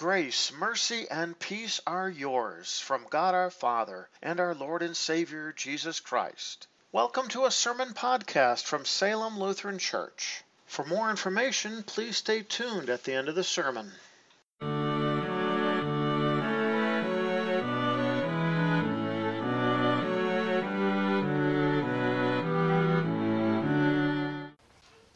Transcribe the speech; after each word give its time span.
Grace, 0.00 0.50
mercy, 0.50 1.06
and 1.10 1.38
peace 1.38 1.78
are 1.86 2.08
yours 2.08 2.80
from 2.80 3.06
God 3.10 3.34
our 3.34 3.50
Father 3.50 4.08
and 4.22 4.40
our 4.40 4.54
Lord 4.54 4.80
and 4.80 4.96
Savior 4.96 5.52
Jesus 5.52 6.00
Christ. 6.00 6.66
Welcome 6.90 7.28
to 7.28 7.44
a 7.44 7.50
sermon 7.50 7.92
podcast 7.92 8.64
from 8.64 8.86
Salem 8.86 9.38
Lutheran 9.38 9.78
Church. 9.78 10.42
For 10.64 10.86
more 10.86 11.10
information, 11.10 11.82
please 11.82 12.16
stay 12.16 12.42
tuned 12.42 12.88
at 12.88 13.04
the 13.04 13.12
end 13.12 13.28
of 13.28 13.34
the 13.34 13.44
sermon. 13.44 13.92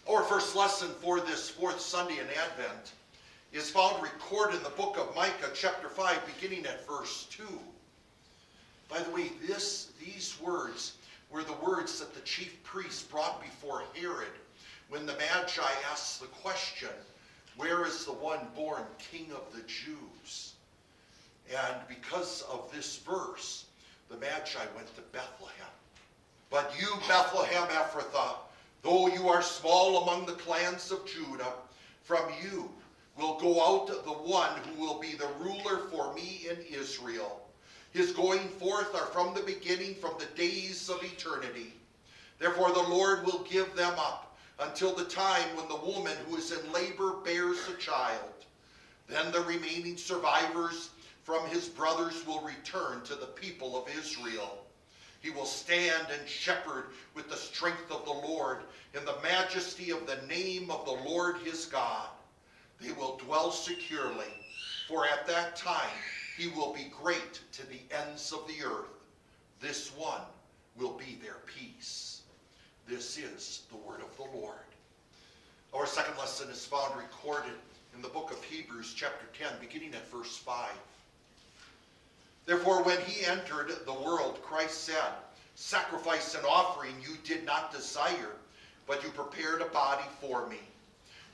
Our 0.07 0.25
first 0.25 0.55
lesson 0.55 0.91
for 1.01 1.21
this 1.21 1.49
fourth 1.49 1.81
Sunday 1.81 2.19
in 2.19 2.29
Advent 2.29 2.93
is 3.55 3.71
found 3.71 4.03
recorded 4.03 4.57
in 4.57 4.63
the 4.65 4.71
book 4.71 4.99
of 4.99 5.15
Micah, 5.15 5.51
chapter 5.55 5.89
5, 5.89 6.23
beginning 6.41 6.67
at 6.67 6.85
verse 6.89 7.29
2. 7.31 7.45
By 8.89 8.99
the 8.99 9.11
way, 9.13 9.31
this, 9.47 9.93
these 10.05 10.37
words 10.43 10.95
were 11.31 11.45
the 11.45 11.53
words 11.65 12.01
that 12.01 12.15
the 12.15 12.21
chief 12.23 12.61
priest 12.65 13.09
brought 13.13 13.41
before 13.41 13.85
Herod 13.95 14.33
when 14.89 15.07
the 15.07 15.15
Magi 15.15 15.63
asked 15.89 16.21
the 16.21 16.27
question, 16.27 16.89
Where 17.57 17.87
is 17.87 18.05
the 18.05 18.13
one 18.13 18.41
born 18.57 18.83
king 18.99 19.31
of 19.31 19.45
the 19.55 19.63
Jews? 19.69 20.55
And 21.49 21.77
because 21.89 22.43
of 22.51 22.69
this 22.75 22.97
verse, 22.99 23.67
the 24.11 24.17
Magi 24.17 24.65
went 24.75 24.93
to 24.97 25.03
Bethlehem. 25.13 25.73
But 26.51 26.75
you, 26.77 26.89
Bethlehem 27.07 27.69
Ephrathah, 27.69 28.35
though 28.83 29.07
you 29.07 29.29
are 29.29 29.43
small 29.43 30.03
among 30.03 30.27
the 30.27 30.33
clans 30.33 30.91
of 30.91 31.07
Judah, 31.07 31.53
from 32.03 32.25
you 32.43 32.69
will 33.17 33.39
go 33.39 33.65
out 33.65 33.87
the 33.87 34.11
one 34.11 34.51
who 34.65 34.81
will 34.81 34.99
be 34.99 35.15
the 35.15 35.29
ruler 35.39 35.89
for 35.91 36.15
me 36.15 36.47
in 36.51 36.59
Israel. 36.71 37.43
His 37.93 38.13
going 38.13 38.49
forth 38.49 38.95
are 38.95 39.07
from 39.07 39.35
the 39.35 39.43
beginning, 39.43 39.95
from 39.95 40.15
the 40.19 40.27
days 40.37 40.89
of 40.89 41.03
eternity. 41.05 41.75
Therefore, 42.39 42.73
the 42.73 42.83
Lord 42.83 43.25
will 43.25 43.47
give 43.49 43.75
them 43.77 43.95
up 43.99 44.37
until 44.59 44.93
the 44.93 45.05
time 45.05 45.57
when 45.57 45.69
the 45.69 45.77
woman 45.77 46.17
who 46.29 46.37
is 46.37 46.51
in 46.51 46.73
labor 46.73 47.15
bears 47.25 47.69
a 47.69 47.81
child. 47.81 48.45
Then 49.07 49.31
the 49.31 49.43
remaining 49.43 49.97
survivors 49.97 50.91
from 51.23 51.47
his 51.49 51.69
brothers 51.69 52.27
will 52.27 52.41
return 52.41 53.03
to 53.05 53.15
the 53.15 53.27
people 53.27 53.77
of 53.77 53.89
Israel. 53.97 54.65
He 55.21 55.31
will 55.31 55.47
stand 55.47 56.07
and 56.11 56.29
shepherd 56.29 56.87
with 57.15 57.31
the 57.31 57.37
strength 57.37 57.91
of 57.91 58.05
the 58.05 58.29
Lord 58.29 58.65
in 58.93 59.05
the 59.05 59.21
majesty 59.23 59.91
of 59.91 60.07
the 60.07 60.21
name 60.27 60.71
of 60.71 60.85
the 60.85 61.09
Lord 61.09 61.39
his 61.39 61.65
God. 61.65 62.09
They 62.85 62.93
will 62.93 63.17
dwell 63.17 63.51
securely, 63.51 64.27
for 64.89 65.07
at 65.07 65.27
that 65.27 65.57
time 65.57 65.91
he 66.37 66.49
will 66.49 66.75
be 66.75 66.93
great 67.03 67.41
to 67.53 67.67
the 67.67 67.81
ends 67.91 68.31
of 68.31 68.47
the 68.47 68.63
earth. 68.63 68.91
This 69.61 69.91
one 69.97 70.21
will 70.77 70.93
be 70.93 71.19
their 71.23 71.39
peace. 71.47 72.23
This 72.87 73.17
is 73.17 73.63
the 73.71 73.77
word 73.77 74.01
of 74.03 74.15
the 74.17 74.39
Lord. 74.39 74.59
Our 75.73 75.87
second 75.87 76.19
lesson 76.19 76.51
is 76.51 76.67
found 76.67 76.95
recorded 76.97 77.55
in 77.95 78.03
the 78.03 78.09
book 78.09 78.31
of 78.31 78.45
Hebrews, 78.45 78.93
chapter 78.95 79.27
10, 79.39 79.53
beginning 79.61 79.95
at 79.95 80.11
verse 80.11 80.37
5. 80.37 80.71
Therefore, 82.45 82.83
when 82.83 83.01
he 83.03 83.25
entered 83.25 83.73
the 83.87 83.95
world, 83.95 84.43
Christ 84.43 84.85
said, 84.85 85.15
Sacrifice 85.55 86.35
and 86.35 86.45
offering 86.45 86.95
you 87.01 87.17
did 87.25 87.47
not 87.47 87.73
desire, 87.73 88.37
but 88.87 89.03
you 89.03 89.09
prepared 89.11 89.63
a 89.63 89.67
body 89.67 90.05
for 90.21 90.47
me. 90.49 90.61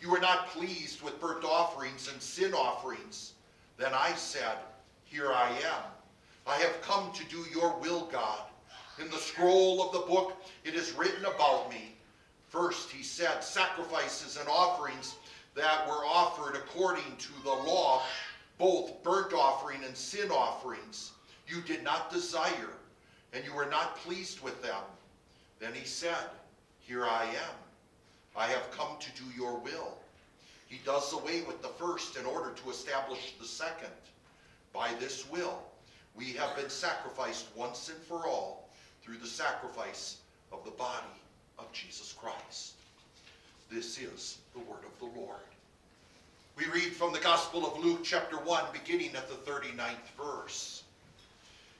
You 0.01 0.11
were 0.11 0.21
not 0.21 0.49
pleased 0.49 1.03
with 1.03 1.21
burnt 1.21 1.45
offerings 1.45 2.11
and 2.11 2.21
sin 2.21 2.55
offerings. 2.55 3.35
Then 3.77 3.93
I 3.95 4.15
said, 4.15 4.57
Here 5.05 5.33
I 5.33 5.51
am. 5.51 5.83
I 6.47 6.57
have 6.57 6.81
come 6.83 7.13
to 7.13 7.25
do 7.25 7.45
your 7.53 7.77
will, 7.79 8.07
God. 8.07 8.41
In 8.99 9.11
the 9.11 9.17
scroll 9.17 9.83
of 9.83 9.93
the 9.93 10.13
book 10.13 10.37
it 10.65 10.75
is 10.75 10.93
written 10.93 11.25
about 11.25 11.71
me. 11.71 11.95
First, 12.49 12.91
he 12.91 13.03
said, 13.03 13.45
Sacrifices 13.45 14.37
and 14.37 14.49
offerings 14.49 15.17
that 15.55 15.87
were 15.87 16.05
offered 16.05 16.57
according 16.57 17.17
to 17.19 17.33
the 17.45 17.51
law 17.51 18.03
both 18.59 19.03
burnt 19.03 19.33
offering 19.33 19.85
and 19.85 19.97
sin 19.97 20.31
offerings 20.31 21.13
you 21.51 21.61
did 21.63 21.83
not 21.83 22.13
desire, 22.13 22.71
and 23.33 23.45
you 23.45 23.53
were 23.55 23.67
not 23.67 23.97
pleased 23.97 24.41
with 24.41 24.63
them. 24.63 24.83
Then 25.59 25.73
he 25.75 25.85
said, 25.85 26.31
Here 26.79 27.05
I 27.05 27.25
am. 27.25 27.70
I 28.41 28.47
have 28.47 28.71
come 28.71 28.97
to 28.99 29.23
do 29.23 29.29
your 29.37 29.59
will. 29.59 29.99
He 30.67 30.81
does 30.87 31.13
away 31.13 31.43
with 31.43 31.61
the 31.61 31.69
first 31.69 32.17
in 32.17 32.25
order 32.25 32.53
to 32.53 32.71
establish 32.71 33.35
the 33.39 33.47
second. 33.47 33.93
By 34.73 34.95
this 34.99 35.31
will, 35.31 35.63
we 36.17 36.33
have 36.33 36.57
been 36.57 36.71
sacrificed 36.71 37.49
once 37.55 37.91
and 37.91 37.99
for 37.99 38.27
all 38.27 38.71
through 39.03 39.19
the 39.19 39.27
sacrifice 39.27 40.21
of 40.53 40.65
the 40.65 40.71
body 40.71 41.21
of 41.59 41.71
Jesus 41.75 42.15
Christ. 42.15 42.77
This 43.71 43.99
is 43.99 44.39
the 44.55 44.61
word 44.61 44.85
of 44.87 44.99
the 45.01 45.21
Lord. 45.21 45.37
We 46.57 46.65
read 46.73 46.95
from 46.95 47.13
the 47.13 47.21
Gospel 47.21 47.67
of 47.67 47.85
Luke, 47.85 48.01
chapter 48.03 48.37
1, 48.37 48.65
beginning 48.73 49.15
at 49.17 49.29
the 49.29 49.51
39th 49.51 50.17
verse. 50.17 50.85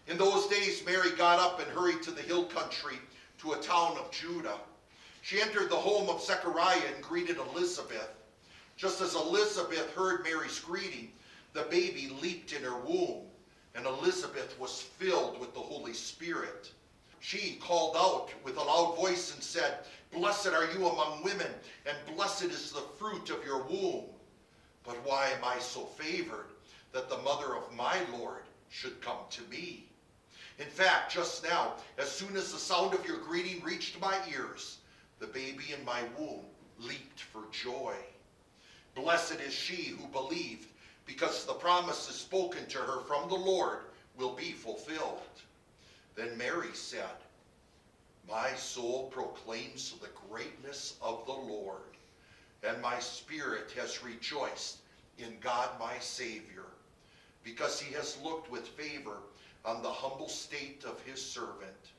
In 0.09 0.19
those 0.19 0.47
days, 0.49 0.85
Mary 0.85 1.13
got 1.13 1.39
up 1.39 1.59
and 1.59 1.71
hurried 1.71 2.03
to 2.03 2.11
the 2.11 2.21
hill 2.21 2.45
country 2.45 2.99
to 3.39 3.53
a 3.53 3.63
town 3.63 3.97
of 3.97 4.11
Judah. 4.11 4.59
She 5.23 5.41
entered 5.41 5.69
the 5.69 5.77
home 5.77 6.09
of 6.09 6.23
Zechariah 6.23 6.81
and 6.95 7.03
greeted 7.03 7.37
Elizabeth. 7.37 8.09
Just 8.77 9.01
as 9.01 9.15
Elizabeth 9.15 9.93
heard 9.93 10.25
Mary's 10.25 10.59
greeting, 10.59 11.13
the 11.53 11.63
baby 11.65 12.17
leaped 12.23 12.53
in 12.53 12.63
her 12.63 12.79
womb, 12.79 13.27
and 13.75 13.87
Elizabeth 13.87 14.59
was 14.59 14.83
filled 14.83 15.39
with 15.39 15.53
the 15.53 15.61
Holy 15.61 15.93
Spirit. 15.93 16.71
She 17.21 17.57
called 17.57 17.97
out 17.97 18.31
with 18.45 18.57
a 18.57 18.63
loud 18.63 18.97
voice 18.97 19.35
and 19.35 19.43
said, 19.43 19.85
Blessed 20.11 20.49
are 20.49 20.73
you 20.73 20.89
among 20.89 21.23
women, 21.23 21.53
and 21.85 22.17
blessed 22.17 22.45
is 22.45 22.73
the 22.73 22.81
fruit 22.99 23.29
of 23.31 23.45
your 23.45 23.63
womb. 23.65 24.07
But 24.85 25.05
why 25.05 25.29
am 25.29 25.45
I 25.45 25.59
so 25.59 25.85
favored 25.85 26.47
that 26.93 27.11
the 27.11 27.19
mother 27.19 27.55
of 27.55 27.75
my 27.75 27.99
Lord 28.19 28.43
should 28.71 29.01
come 29.03 29.19
to 29.31 29.43
me? 29.43 29.87
In 30.59 30.67
fact, 30.67 31.13
just 31.13 31.45
now, 31.45 31.75
as 31.99 32.11
soon 32.11 32.37
as 32.37 32.53
the 32.53 32.59
sound 32.59 32.95
of 32.95 33.07
your 33.07 33.19
greeting 33.19 33.63
reached 33.63 34.01
my 34.01 34.17
ears, 34.31 34.79
the 35.21 35.29
baby 35.29 35.73
in 35.79 35.85
my 35.85 36.03
womb 36.19 36.45
leaped 36.79 37.21
for 37.21 37.43
joy. 37.53 37.95
Blessed 38.95 39.41
is 39.41 39.55
she 39.55 39.91
who 39.91 40.09
believed, 40.09 40.67
because 41.07 41.45
the 41.45 41.53
promises 41.53 42.17
spoken 42.17 42.67
to 42.67 42.79
her 42.79 43.01
from 43.03 43.29
the 43.29 43.35
Lord 43.35 43.81
will 44.17 44.35
be 44.35 44.53
fulfilled. 44.53 45.21
Then 46.17 46.37
Mary 46.37 46.75
said, 46.75 47.05
My 48.29 48.55
soul 48.55 49.09
proclaims 49.13 49.95
the 50.01 50.09
greatness 50.29 50.97
of 51.01 51.25
the 51.27 51.33
Lord 51.33 51.91
and 52.63 52.81
my 52.83 52.99
spirit 52.99 53.73
has 53.77 54.03
rejoiced 54.03 54.79
in 55.19 55.37
God 55.41 55.69
my 55.79 55.99
Savior, 55.99 56.67
because 57.43 57.81
he 57.81 57.93
has 57.95 58.19
looked 58.23 58.51
with 58.51 58.67
favor 58.69 59.19
on 59.65 59.83
the 59.83 59.91
humble 59.91 60.29
state 60.29 60.85
of 60.85 61.01
his 61.03 61.25
servant. 61.25 61.93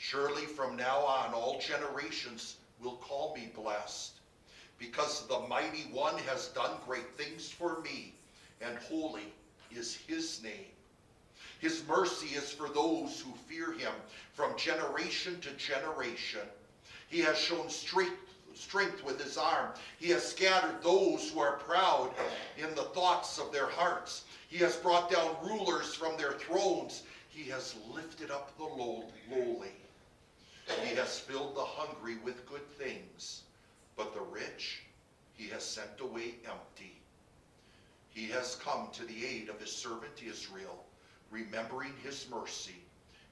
Surely 0.00 0.46
from 0.46 0.76
now 0.76 1.00
on 1.00 1.34
all 1.34 1.60
generations 1.60 2.56
will 2.80 2.96
call 2.96 3.34
me 3.34 3.50
blessed, 3.54 4.12
because 4.78 5.26
the 5.26 5.40
mighty 5.40 5.88
one 5.90 6.16
has 6.18 6.48
done 6.48 6.70
great 6.86 7.16
things 7.16 7.50
for 7.50 7.80
me, 7.80 8.14
and 8.60 8.78
holy 8.78 9.34
is 9.72 9.96
his 10.06 10.40
name. 10.40 10.70
His 11.58 11.84
mercy 11.88 12.36
is 12.36 12.52
for 12.52 12.68
those 12.68 13.20
who 13.20 13.34
fear 13.48 13.72
him 13.72 13.92
from 14.34 14.56
generation 14.56 15.40
to 15.40 15.50
generation. 15.52 16.46
He 17.08 17.18
has 17.20 17.36
shown 17.36 17.68
straight 17.68 18.12
strength 18.54 19.02
with 19.04 19.20
his 19.20 19.36
arm. 19.36 19.72
He 19.98 20.10
has 20.10 20.26
scattered 20.26 20.80
those 20.80 21.28
who 21.28 21.40
are 21.40 21.56
proud 21.56 22.12
in 22.56 22.72
the 22.76 22.84
thoughts 22.84 23.38
of 23.38 23.52
their 23.52 23.68
hearts. 23.68 24.22
He 24.48 24.58
has 24.58 24.76
brought 24.76 25.10
down 25.10 25.36
rulers 25.42 25.94
from 25.94 26.16
their 26.16 26.32
thrones. 26.32 27.02
He 27.28 27.50
has 27.50 27.74
lifted 27.92 28.30
up 28.30 28.56
the 28.56 28.64
lowly. 28.64 29.72
He 30.84 30.94
has 30.96 31.18
filled 31.18 31.54
the 31.54 31.64
hungry 31.64 32.16
with 32.24 32.46
good 32.46 32.68
things, 32.72 33.42
but 33.96 34.14
the 34.14 34.20
rich 34.20 34.82
he 35.34 35.48
has 35.48 35.64
sent 35.64 36.00
away 36.00 36.34
empty. 36.44 37.00
He 38.08 38.26
has 38.26 38.56
come 38.56 38.88
to 38.92 39.04
the 39.04 39.24
aid 39.24 39.48
of 39.48 39.60
his 39.60 39.70
servant 39.72 40.22
Israel, 40.24 40.84
remembering 41.30 41.92
his 42.02 42.26
mercy 42.30 42.82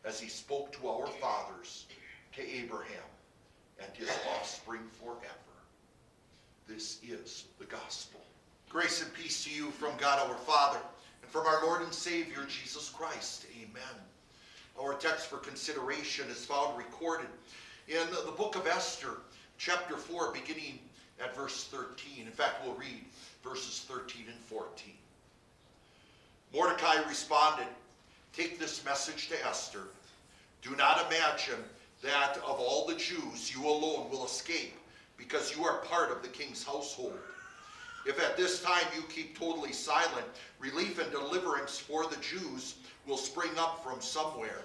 as 0.04 0.20
he 0.20 0.28
spoke 0.28 0.72
to 0.72 0.88
our 0.88 1.06
fathers, 1.06 1.86
to 2.34 2.42
Abraham 2.42 3.02
and 3.80 3.94
his 3.96 4.10
offspring 4.36 4.82
forever. 4.92 5.20
This 6.68 7.00
is 7.02 7.46
the 7.58 7.64
gospel. 7.64 8.20
Grace 8.68 9.02
and 9.02 9.12
peace 9.14 9.44
to 9.44 9.50
you 9.50 9.70
from 9.70 9.96
God 9.98 10.28
our 10.28 10.36
Father 10.36 10.80
and 11.22 11.30
from 11.30 11.46
our 11.46 11.62
Lord 11.64 11.82
and 11.82 11.92
Savior 11.92 12.44
Jesus 12.48 12.88
Christ. 12.90 13.46
Amen. 13.62 14.02
Our 14.80 14.94
text 14.94 15.28
for 15.28 15.38
consideration 15.38 16.28
is 16.28 16.44
found 16.44 16.76
recorded 16.76 17.28
in 17.88 18.06
the 18.26 18.32
book 18.32 18.56
of 18.56 18.66
Esther, 18.66 19.18
chapter 19.56 19.96
4, 19.96 20.32
beginning 20.32 20.78
at 21.22 21.34
verse 21.34 21.64
13. 21.64 22.26
In 22.26 22.32
fact, 22.32 22.64
we'll 22.64 22.74
read 22.74 23.04
verses 23.42 23.84
13 23.88 24.24
and 24.28 24.38
14. 24.40 24.92
Mordecai 26.52 26.96
responded, 27.08 27.66
Take 28.34 28.58
this 28.58 28.84
message 28.84 29.28
to 29.28 29.46
Esther. 29.46 29.84
Do 30.60 30.76
not 30.76 31.06
imagine 31.06 31.64
that 32.02 32.36
of 32.38 32.60
all 32.60 32.86
the 32.86 32.96
Jews 32.96 33.54
you 33.54 33.66
alone 33.66 34.10
will 34.10 34.26
escape 34.26 34.74
because 35.16 35.56
you 35.56 35.64
are 35.64 35.78
part 35.78 36.10
of 36.10 36.20
the 36.20 36.28
king's 36.28 36.62
household. 36.62 37.16
If 38.06 38.22
at 38.22 38.36
this 38.36 38.62
time 38.62 38.84
you 38.94 39.02
keep 39.02 39.36
totally 39.36 39.72
silent, 39.72 40.26
relief 40.60 41.00
and 41.00 41.10
deliverance 41.10 41.76
for 41.76 42.06
the 42.06 42.16
Jews 42.16 42.76
will 43.04 43.16
spring 43.16 43.50
up 43.58 43.82
from 43.82 44.00
somewhere. 44.00 44.62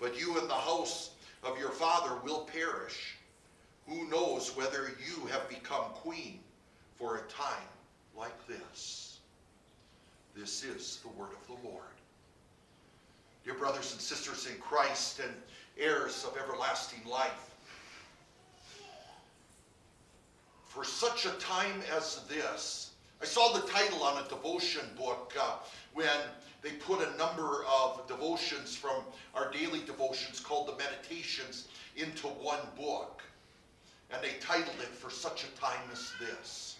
But 0.00 0.18
you 0.18 0.38
and 0.38 0.48
the 0.48 0.54
house 0.54 1.10
of 1.42 1.58
your 1.58 1.70
father 1.70 2.16
will 2.24 2.48
perish. 2.52 3.16
Who 3.88 4.08
knows 4.08 4.56
whether 4.56 4.92
you 5.04 5.26
have 5.26 5.48
become 5.48 5.84
queen 5.94 6.38
for 6.96 7.16
a 7.16 7.22
time 7.22 7.68
like 8.16 8.46
this? 8.46 9.18
This 10.36 10.62
is 10.62 11.00
the 11.02 11.20
word 11.20 11.30
of 11.32 11.46
the 11.48 11.68
Lord. 11.68 11.82
Dear 13.44 13.54
brothers 13.54 13.92
and 13.92 14.00
sisters 14.00 14.46
in 14.46 14.56
Christ 14.60 15.18
and 15.18 15.34
heirs 15.76 16.24
of 16.24 16.36
everlasting 16.36 17.00
life, 17.10 17.47
for 20.68 20.84
such 20.84 21.26
a 21.26 21.30
time 21.30 21.82
as 21.96 22.20
this, 22.28 22.90
I 23.20 23.24
saw 23.24 23.52
the 23.52 23.66
title 23.66 24.04
on 24.04 24.24
a 24.24 24.28
devotion 24.28 24.84
book 24.96 25.34
uh, 25.40 25.56
when 25.94 26.06
they 26.62 26.70
put 26.72 27.00
a 27.00 27.16
number 27.16 27.64
of 27.64 28.06
devotions 28.06 28.76
from 28.76 29.02
our 29.34 29.50
daily 29.50 29.80
devotions 29.80 30.40
called 30.40 30.68
the 30.68 30.76
Meditations 30.76 31.68
into 31.96 32.28
one 32.28 32.60
book. 32.76 33.22
And 34.10 34.22
they 34.22 34.38
titled 34.40 34.76
it 34.80 34.88
For 34.88 35.10
Such 35.10 35.44
a 35.44 35.60
Time 35.60 35.80
as 35.90 36.12
This. 36.20 36.76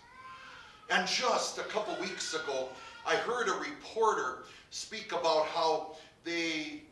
And 0.90 1.06
just 1.08 1.58
a 1.58 1.64
couple 1.64 1.96
weeks 2.00 2.34
ago, 2.34 2.68
I 3.06 3.16
heard 3.16 3.48
a 3.48 3.54
reporter 3.54 4.44
speak 4.70 5.12
about 5.12 5.46
how 5.46 5.96
they 6.24 6.82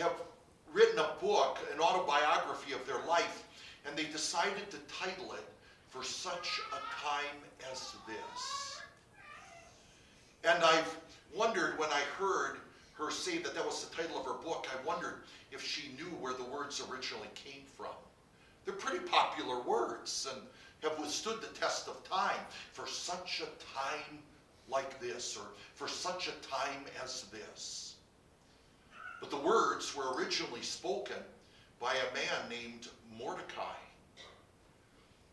have 0.00 0.14
written 0.72 0.98
a 0.98 1.10
book, 1.20 1.58
an 1.74 1.80
autobiography 1.80 2.72
of 2.72 2.86
their 2.86 3.04
life, 3.06 3.44
and 3.86 3.96
they 3.96 4.04
decided 4.04 4.70
to 4.70 4.78
title 4.88 5.32
it 5.32 5.51
For 5.92 6.02
Such 6.02 6.62
a 6.72 7.04
Time 7.04 7.36
as 7.70 7.94
This. 8.06 8.80
And 10.42 10.64
I've 10.64 10.96
wondered 11.36 11.78
when 11.78 11.90
I 11.90 12.00
heard 12.18 12.56
her 12.94 13.10
say 13.10 13.36
that 13.38 13.54
that 13.54 13.66
was 13.66 13.84
the 13.84 13.94
title 13.94 14.18
of 14.18 14.24
her 14.24 14.42
book, 14.42 14.66
I 14.72 14.86
wondered 14.86 15.16
if 15.50 15.62
she 15.62 15.92
knew 15.98 16.10
where 16.18 16.32
the 16.32 16.44
words 16.44 16.82
originally 16.90 17.28
came 17.34 17.60
from. 17.76 17.92
They're 18.64 18.74
pretty 18.74 19.04
popular 19.06 19.60
words 19.60 20.26
and 20.32 20.40
have 20.82 20.98
withstood 20.98 21.42
the 21.42 21.58
test 21.60 21.88
of 21.88 22.02
time 22.08 22.40
for 22.72 22.86
such 22.86 23.42
a 23.42 23.76
time 23.76 24.18
like 24.70 24.98
this 24.98 25.36
or 25.36 25.44
for 25.74 25.88
such 25.88 26.28
a 26.28 26.48
time 26.48 26.86
as 27.04 27.24
this. 27.24 27.96
But 29.20 29.28
the 29.28 29.36
words 29.36 29.94
were 29.94 30.14
originally 30.14 30.62
spoken 30.62 31.22
by 31.78 31.92
a 31.92 32.14
man 32.14 32.48
named 32.48 32.88
Mordecai. 33.18 33.76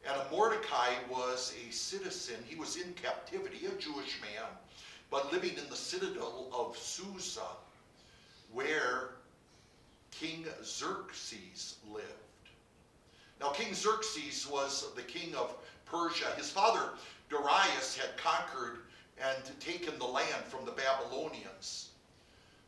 And 0.07 0.15
a 0.15 0.31
Mordecai 0.31 0.93
was 1.09 1.53
a 1.67 1.71
citizen, 1.71 2.37
he 2.47 2.55
was 2.55 2.77
in 2.77 2.93
captivity, 2.93 3.65
a 3.65 3.71
Jewish 3.79 4.19
man 4.21 4.47
but 5.09 5.31
living 5.31 5.57
in 5.57 5.69
the 5.69 5.75
citadel 5.75 6.47
of 6.53 6.77
Susa, 6.77 7.47
where 8.51 9.11
King 10.11 10.45
Xerxes 10.63 11.77
lived. 11.91 12.05
Now, 13.39 13.49
King 13.49 13.73
Xerxes 13.73 14.47
was 14.47 14.93
the 14.95 15.01
king 15.01 15.33
of 15.35 15.55
Persia. 15.85 16.27
His 16.35 16.51
father, 16.51 16.91
Darius, 17.29 17.97
had 17.97 18.17
conquered 18.17 18.79
and 19.19 19.59
taken 19.59 19.97
the 19.97 20.05
land 20.05 20.43
from 20.47 20.65
the 20.65 20.71
Babylonians. 20.71 21.89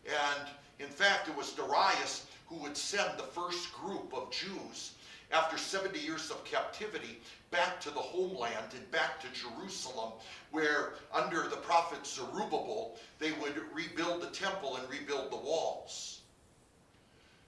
And 0.06 0.50
in 0.80 0.88
fact, 0.88 1.28
it 1.28 1.36
was 1.36 1.52
Darius 1.52 2.26
who 2.48 2.56
would 2.58 2.78
send 2.78 3.18
the 3.18 3.24
first 3.24 3.72
group 3.74 4.14
of 4.14 4.32
Jews 4.32 4.94
after 5.32 5.58
70 5.58 6.00
years 6.00 6.30
of 6.30 6.44
captivity 6.44 7.20
back 7.52 7.80
to 7.82 7.90
the 7.90 8.00
homeland 8.00 8.74
and 8.76 8.90
back 8.92 9.20
to 9.22 9.28
Jerusalem, 9.34 10.14
where 10.52 10.94
under 11.14 11.44
the 11.44 11.58
prophet 11.58 12.06
Zerubbabel, 12.06 12.98
they 13.20 13.32
would 13.34 13.62
rebuild 13.74 14.22
the 14.22 14.28
temple 14.28 14.78
and 14.78 14.90
rebuild 14.90 15.32
the 15.32 15.38
walls. 15.38 16.22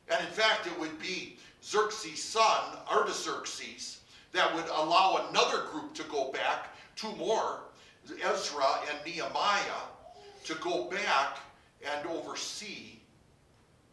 And 0.10 0.20
in 0.20 0.32
fact, 0.32 0.68
it 0.68 0.78
would 0.80 1.00
be 1.00 1.38
Xerxes' 1.64 2.22
son, 2.22 2.78
Artaxerxes, 2.92 4.00
that 4.34 4.54
would 4.54 4.66
allow 4.66 5.28
another 5.30 5.64
group 5.72 5.94
to 5.96 6.04
go 6.04 6.32
back, 6.32 6.76
two 6.96 7.16
more, 7.16 7.62
Ezra 8.22 8.66
and 8.90 9.00
Nehemiah, 9.06 9.62
to 10.44 10.56
go 10.56 10.86
back 10.86 11.38
and 11.82 12.06
oversee 12.08 13.00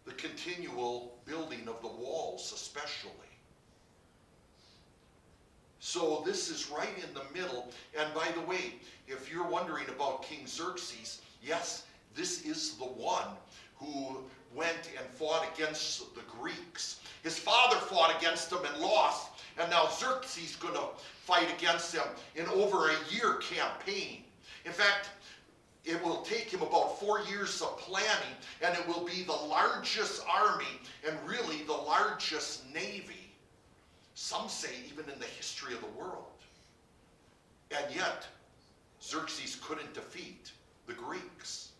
the 0.05 0.13
continual 0.13 1.19
building 1.25 1.69
of 1.69 1.81
the 1.83 1.89
walls, 1.89 2.53
especially. 2.53 3.30
So 5.81 6.23
this 6.27 6.51
is 6.51 6.71
right 6.71 6.95
in 7.03 7.15
the 7.15 7.25
middle. 7.35 7.71
And 7.99 8.13
by 8.15 8.29
the 8.33 8.43
way, 8.43 8.75
if 9.09 9.33
you're 9.33 9.49
wondering 9.49 9.89
about 9.89 10.23
King 10.23 10.47
Xerxes, 10.47 11.23
yes, 11.43 11.85
this 12.15 12.45
is 12.45 12.75
the 12.75 12.85
one 12.85 13.29
who 13.77 14.19
went 14.55 14.91
and 14.99 15.07
fought 15.07 15.49
against 15.55 16.15
the 16.15 16.21
Greeks. 16.39 17.01
His 17.23 17.39
father 17.39 17.77
fought 17.77 18.15
against 18.17 18.51
them 18.51 18.61
and 18.71 18.83
lost, 18.83 19.31
and 19.59 19.71
now 19.71 19.89
Xerxes 19.89 20.51
is 20.51 20.57
going 20.57 20.75
to 20.75 20.85
fight 21.25 21.49
against 21.57 21.93
them 21.93 22.07
in 22.37 22.47
over 22.49 22.91
a 22.91 22.97
year 23.11 23.37
campaign. 23.37 24.25
In 24.67 24.73
fact, 24.73 25.09
it 25.87 26.03
will 26.05 26.21
take 26.23 26.51
him 26.51 26.61
about 26.61 27.01
four 27.01 27.23
years 27.23 27.63
of 27.63 27.79
planning, 27.79 28.35
and 28.63 28.77
it 28.77 28.87
will 28.87 29.07
be 29.07 29.23
the 29.23 29.33
largest 29.33 30.23
army 30.31 30.79
and 31.09 31.17
really 31.27 31.63
the 31.63 31.73
largest 31.73 32.71
navy 32.75 33.20
some 34.21 34.51
say 34.51 34.69
even 34.87 35.09
in 35.11 35.19
the 35.19 35.25
history 35.25 35.73
of 35.73 35.81
the 35.81 35.99
world. 35.99 36.27
And 37.71 37.87
yet, 37.93 38.27
Xerxes 39.03 39.57
couldn't 39.65 39.95
defeat 39.95 40.53
the 40.87 40.93
Greeks. 40.93 41.71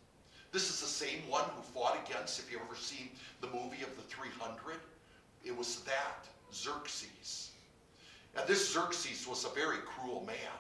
This 0.51 0.71
is 0.71 0.81
the 0.81 0.87
same 0.87 1.21
one 1.29 1.45
who 1.45 1.61
fought 1.61 1.99
against, 2.09 2.39
if 2.41 2.51
you've 2.51 2.63
ever 2.63 2.75
seen 2.75 3.11
the 3.43 3.47
movie 3.49 3.83
of 3.83 3.95
the 3.95 4.03
300, 4.09 4.77
it 5.45 5.55
was 5.55 5.81
that, 5.81 6.27
Xerxes. 6.51 7.51
And 8.35 8.49
this 8.49 8.73
Xerxes 8.73 9.29
was 9.29 9.45
a 9.45 9.51
very 9.51 9.79
cruel 9.85 10.25
man. 10.27 10.59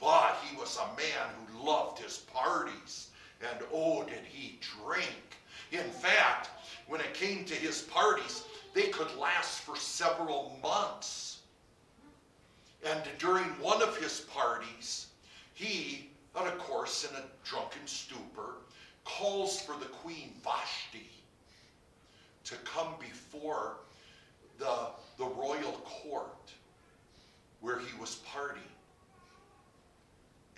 But 0.00 0.38
he 0.48 0.56
was 0.56 0.76
a 0.78 0.96
man 0.96 1.28
who 1.48 1.66
loved 1.66 1.98
his 1.98 2.18
parties. 2.32 3.08
And 3.40 3.64
oh, 3.74 4.04
did 4.04 4.24
he 4.24 4.60
drink. 4.80 5.10
In 5.72 5.90
fact, 5.90 6.50
when 6.86 7.00
it 7.00 7.14
came 7.14 7.44
to 7.46 7.54
his 7.54 7.82
parties, 7.82 8.44
they 8.74 8.88
could 8.88 9.14
last 9.16 9.60
for 9.60 9.76
several 9.76 10.58
months. 10.62 11.40
And 12.84 13.02
during 13.18 13.44
one 13.60 13.82
of 13.82 13.96
his 13.96 14.20
parties, 14.20 15.08
he, 15.54 16.10
and 16.36 16.46
of 16.46 16.58
course 16.58 17.08
in 17.08 17.16
a 17.16 17.24
drunken 17.44 17.86
stupor, 17.86 18.56
calls 19.04 19.60
for 19.60 19.74
the 19.78 19.86
queen 19.86 20.32
Vashti 20.44 21.10
to 22.44 22.54
come 22.64 22.94
before 23.00 23.78
the, 24.58 24.88
the 25.16 25.24
royal 25.24 25.72
court 25.84 26.52
where 27.60 27.78
he 27.78 27.98
was 27.98 28.20
partying. 28.32 28.62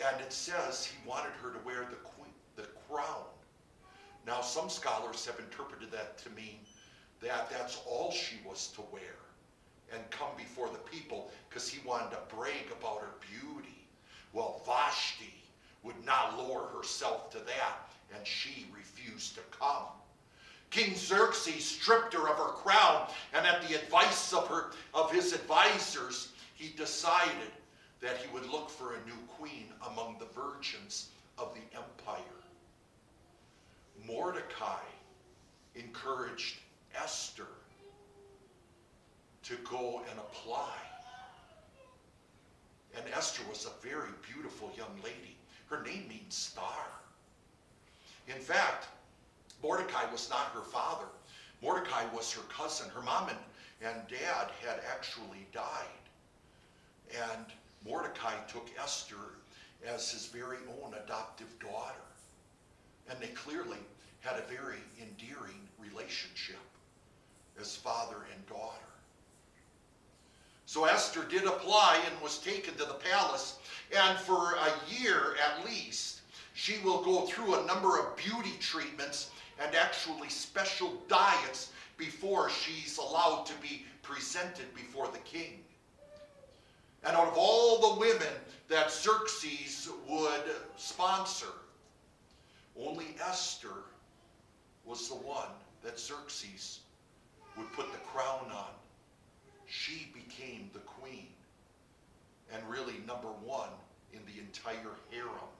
And 0.06 0.20
it 0.20 0.32
says 0.32 0.84
he 0.84 1.08
wanted 1.08 1.32
her 1.42 1.50
to 1.50 1.58
wear 1.64 1.86
the, 1.90 1.96
queen, 1.96 2.32
the 2.56 2.66
crown. 2.88 3.24
Now, 4.26 4.40
some 4.40 4.68
scholars 4.68 5.24
have 5.26 5.38
interpreted 5.38 5.90
that 5.92 6.18
to 6.18 6.30
mean 6.30 6.58
that 7.22 7.50
that's 7.50 7.80
all 7.86 8.10
she 8.10 8.36
was 8.46 8.68
to 8.68 8.82
wear 8.92 9.16
and 9.92 10.10
come 10.10 10.30
before 10.36 10.68
the 10.68 10.78
people 10.78 11.30
because 11.48 11.68
he 11.68 11.86
wanted 11.86 12.10
to 12.10 12.34
brag 12.34 12.66
about 12.78 13.00
her 13.00 13.14
beauty. 13.20 13.86
Well, 14.32 14.62
Vashti 14.64 15.34
would 15.82 16.02
not 16.04 16.38
lower 16.38 16.68
herself 16.68 17.30
to 17.32 17.38
that, 17.38 17.90
and 18.14 18.26
she 18.26 18.66
refused 18.74 19.34
to 19.34 19.40
come. 19.50 19.86
King 20.70 20.94
Xerxes 20.94 21.64
stripped 21.64 22.14
her 22.14 22.28
of 22.28 22.36
her 22.36 22.52
crown, 22.52 23.08
and 23.34 23.44
at 23.44 23.66
the 23.66 23.74
advice 23.74 24.32
of 24.32 24.46
her 24.46 24.70
of 24.94 25.10
his 25.10 25.32
advisors, 25.32 26.28
he 26.54 26.68
decided 26.76 27.50
that 28.00 28.18
he 28.18 28.32
would 28.32 28.48
look 28.48 28.70
for 28.70 28.94
a 28.94 29.06
new 29.06 29.18
queen 29.36 29.66
among 29.90 30.16
the 30.18 30.40
virgins 30.40 31.08
of 31.38 31.54
the 31.54 31.76
empire. 31.76 32.22
Mordecai 34.06 34.84
encouraged 35.74 36.58
Esther 36.94 37.46
to 39.42 39.56
go 39.68 40.02
and 40.10 40.18
apply. 40.18 40.74
And 42.96 43.04
Esther 43.14 43.42
was 43.48 43.66
a 43.66 43.86
very 43.86 44.10
beautiful 44.32 44.70
young 44.76 44.94
lady. 45.02 45.36
Her 45.68 45.82
name 45.82 46.06
means 46.08 46.34
star. 46.34 46.86
In 48.28 48.40
fact, 48.40 48.88
Mordecai 49.62 50.10
was 50.10 50.30
not 50.30 50.52
her 50.54 50.62
father. 50.62 51.06
Mordecai 51.62 52.04
was 52.14 52.32
her 52.32 52.42
cousin. 52.42 52.88
Her 52.90 53.02
mom 53.02 53.28
and, 53.28 53.38
and 53.82 54.08
dad 54.08 54.50
had 54.64 54.80
actually 54.90 55.46
died. 55.52 55.86
And 57.12 57.46
Mordecai 57.84 58.34
took 58.48 58.68
Esther 58.80 59.38
as 59.86 60.10
his 60.10 60.26
very 60.26 60.58
own 60.82 60.94
adoptive 61.04 61.58
daughter. 61.58 62.06
And 63.08 63.18
they 63.20 63.28
clearly 63.28 63.78
had 64.20 64.38
a 64.38 64.42
very 64.42 64.78
endearing 65.00 65.68
relationship 65.78 66.58
as 67.58 67.76
father 67.76 68.26
and 68.34 68.46
daughter. 68.46 68.76
So 70.66 70.84
Esther 70.84 71.24
did 71.24 71.44
apply 71.44 72.00
and 72.08 72.22
was 72.22 72.38
taken 72.38 72.74
to 72.74 72.84
the 72.84 72.94
palace, 72.94 73.56
and 73.96 74.18
for 74.18 74.54
a 74.54 74.72
year 74.88 75.34
at 75.44 75.64
least, 75.66 76.20
she 76.54 76.78
will 76.84 77.02
go 77.02 77.22
through 77.26 77.56
a 77.56 77.66
number 77.66 77.98
of 77.98 78.16
beauty 78.16 78.52
treatments 78.60 79.30
and 79.60 79.74
actually 79.74 80.28
special 80.28 81.02
diets 81.08 81.72
before 81.96 82.50
she's 82.50 82.98
allowed 82.98 83.46
to 83.46 83.52
be 83.60 83.84
presented 84.02 84.72
before 84.74 85.08
the 85.08 85.18
king. 85.18 85.64
And 87.04 87.16
out 87.16 87.28
of 87.28 87.34
all 87.36 87.94
the 87.94 88.00
women 88.00 88.32
that 88.68 88.90
Xerxes 88.90 89.88
would 90.08 90.44
sponsor, 90.76 91.52
only 92.78 93.16
Esther 93.26 93.84
was 94.84 95.08
the 95.08 95.14
one 95.14 95.48
that 95.82 95.98
Xerxes 95.98 96.80
would 97.56 97.72
put 97.72 97.92
the 97.92 97.98
crown 97.98 98.50
on. 98.52 98.70
She 99.66 100.10
became 100.14 100.70
the 100.72 100.80
queen 100.80 101.28
and 102.52 102.62
really 102.68 102.94
number 103.06 103.28
one 103.28 103.70
in 104.12 104.20
the 104.26 104.40
entire 104.40 104.96
harem. 105.10 105.50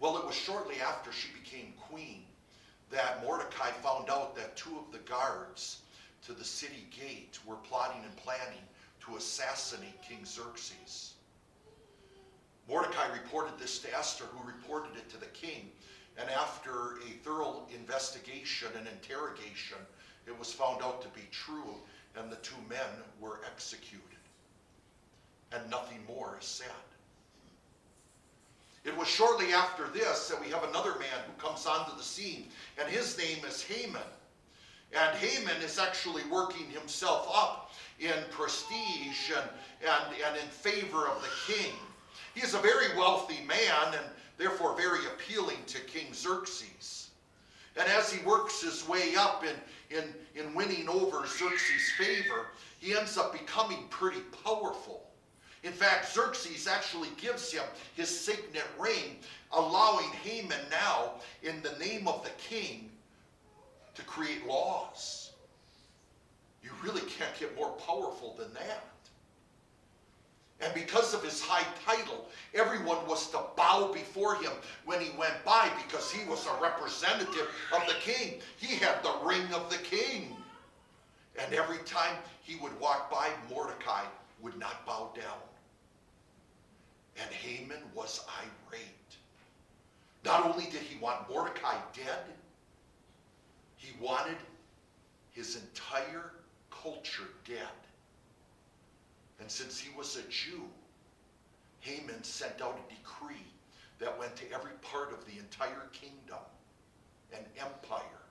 Well, 0.00 0.18
it 0.18 0.26
was 0.26 0.34
shortly 0.34 0.80
after 0.80 1.12
she 1.12 1.28
became 1.32 1.72
queen 1.88 2.24
that 2.90 3.22
Mordecai 3.22 3.70
found 3.82 4.10
out 4.10 4.36
that 4.36 4.56
two 4.56 4.78
of 4.78 4.92
the 4.92 4.98
guards 4.98 5.80
to 6.26 6.32
the 6.32 6.44
city 6.44 6.86
gate 6.90 7.38
were 7.46 7.56
plotting 7.56 8.02
and 8.04 8.16
planning 8.16 8.62
to 9.06 9.16
assassinate 9.16 10.00
King 10.02 10.24
Xerxes. 10.24 11.14
Mordecai 12.68 13.12
reported 13.12 13.58
this 13.58 13.78
to 13.80 13.94
Esther, 13.96 14.24
who 14.24 14.46
reported 14.46 14.96
it 14.96 15.08
to 15.10 15.18
the 15.18 15.26
king. 15.26 15.70
And 16.18 16.30
after 16.30 16.96
a 16.98 17.10
thorough 17.24 17.66
investigation 17.74 18.68
and 18.78 18.86
interrogation, 18.86 19.78
it 20.26 20.38
was 20.38 20.52
found 20.52 20.82
out 20.82 21.02
to 21.02 21.08
be 21.08 21.26
true, 21.30 21.74
and 22.16 22.30
the 22.30 22.36
two 22.36 22.56
men 22.68 22.86
were 23.20 23.40
executed. 23.46 24.02
And 25.52 25.68
nothing 25.70 25.98
more 26.06 26.36
is 26.40 26.46
said. 26.46 26.68
It 28.84 28.96
was 28.96 29.08
shortly 29.08 29.52
after 29.52 29.88
this 29.88 30.28
that 30.28 30.40
we 30.40 30.50
have 30.50 30.62
another 30.64 30.98
man 30.98 31.18
who 31.26 31.46
comes 31.46 31.66
onto 31.66 31.96
the 31.96 32.02
scene, 32.02 32.48
and 32.78 32.88
his 32.88 33.16
name 33.16 33.44
is 33.44 33.62
Haman. 33.62 34.02
And 34.92 35.16
Haman 35.16 35.62
is 35.62 35.78
actually 35.78 36.22
working 36.30 36.70
himself 36.70 37.28
up 37.34 37.72
in 37.98 38.12
prestige 38.30 39.30
and, 39.36 39.48
and, 39.82 40.14
and 40.26 40.36
in 40.36 40.48
favor 40.48 41.08
of 41.08 41.22
the 41.22 41.52
king. 41.52 41.72
He 42.34 42.42
is 42.42 42.54
a 42.54 42.58
very 42.58 42.96
wealthy 42.96 43.42
man 43.46 43.94
and 43.94 44.06
therefore 44.38 44.76
very 44.76 45.06
appealing 45.06 45.58
to 45.66 45.80
King 45.80 46.12
Xerxes. 46.12 47.10
And 47.76 47.88
as 47.88 48.12
he 48.12 48.24
works 48.24 48.62
his 48.62 48.86
way 48.88 49.16
up 49.16 49.44
in, 49.44 49.96
in, 49.96 50.14
in 50.34 50.54
winning 50.54 50.88
over 50.88 51.26
Xerxes' 51.26 51.90
favor, 51.98 52.46
he 52.78 52.94
ends 52.94 53.16
up 53.18 53.32
becoming 53.32 53.84
pretty 53.90 54.20
powerful. 54.44 55.02
In 55.64 55.72
fact, 55.72 56.12
Xerxes 56.12 56.68
actually 56.68 57.08
gives 57.16 57.50
him 57.50 57.64
his 57.96 58.08
signet 58.08 58.66
ring, 58.78 59.16
allowing 59.52 60.10
Haman 60.22 60.60
now, 60.70 61.14
in 61.42 61.62
the 61.62 61.72
name 61.84 62.06
of 62.06 62.22
the 62.22 62.30
king, 62.38 62.90
to 63.94 64.02
create 64.02 64.46
laws. 64.46 65.32
You 66.62 66.70
really 66.82 67.00
can't 67.02 67.36
get 67.38 67.56
more 67.56 67.72
powerful 67.72 68.34
than 68.38 68.52
that. 68.54 68.84
And 70.60 70.72
because 70.74 71.14
of 71.14 71.22
his 71.22 71.40
high 71.42 71.66
title, 71.84 72.26
everyone 72.54 73.06
was 73.06 73.30
to 73.30 73.40
bow 73.56 73.90
before 73.92 74.36
him 74.36 74.52
when 74.84 75.00
he 75.00 75.10
went 75.18 75.44
by 75.44 75.70
because 75.86 76.10
he 76.10 76.28
was 76.28 76.46
a 76.46 76.62
representative 76.62 77.48
of 77.74 77.86
the 77.86 77.94
king. 77.94 78.40
He 78.56 78.76
had 78.76 79.02
the 79.02 79.14
ring 79.24 79.52
of 79.52 79.70
the 79.70 79.78
king. 79.78 80.36
And 81.38 81.52
every 81.52 81.78
time 81.78 82.16
he 82.42 82.56
would 82.56 82.78
walk 82.80 83.10
by, 83.10 83.28
Mordecai 83.50 84.04
would 84.40 84.56
not 84.58 84.86
bow 84.86 85.10
down. 85.16 85.38
And 87.20 87.30
Haman 87.32 87.82
was 87.94 88.24
irate. 88.38 88.82
Not 90.24 90.46
only 90.46 90.64
did 90.64 90.80
he 90.80 90.98
want 90.98 91.28
Mordecai 91.28 91.76
dead, 91.92 92.24
he 93.76 93.92
wanted 94.00 94.36
his 95.32 95.56
entire 95.56 96.30
culture 96.70 97.28
dead. 97.46 97.58
And 99.40 99.50
since 99.50 99.78
he 99.78 99.94
was 99.96 100.16
a 100.16 100.22
Jew, 100.30 100.62
Haman 101.84 102.24
sent 102.24 102.62
out 102.62 102.78
a 102.78 102.94
decree 102.94 103.44
that 103.98 104.18
went 104.18 104.34
to 104.36 104.50
every 104.52 104.72
part 104.80 105.12
of 105.12 105.24
the 105.26 105.38
entire 105.38 105.86
kingdom 105.92 106.40
and 107.30 107.44
empire, 107.58 108.22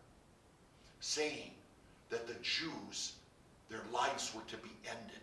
saying 1.02 1.52
that 2.10 2.26
the 2.28 2.34
Jews, 2.42 3.14
their 3.70 3.84
lives 3.94 4.34
were 4.34 4.42
to 4.48 4.58
be 4.58 4.72
ended. 4.90 5.22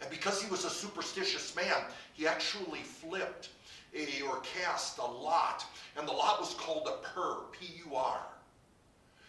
And 0.00 0.08
because 0.08 0.42
he 0.42 0.50
was 0.50 0.64
a 0.64 0.70
superstitious 0.70 1.54
man, 1.54 1.84
he 2.14 2.26
actually 2.26 2.80
flipped 2.80 3.50
a, 3.94 4.22
or 4.22 4.40
cast 4.40 4.96
a 4.96 5.04
lot, 5.04 5.66
and 5.98 6.08
the 6.08 6.12
lot 6.12 6.40
was 6.40 6.54
called 6.54 6.88
a 6.88 7.06
pur, 7.06 7.36
P-U-R. 7.52 8.20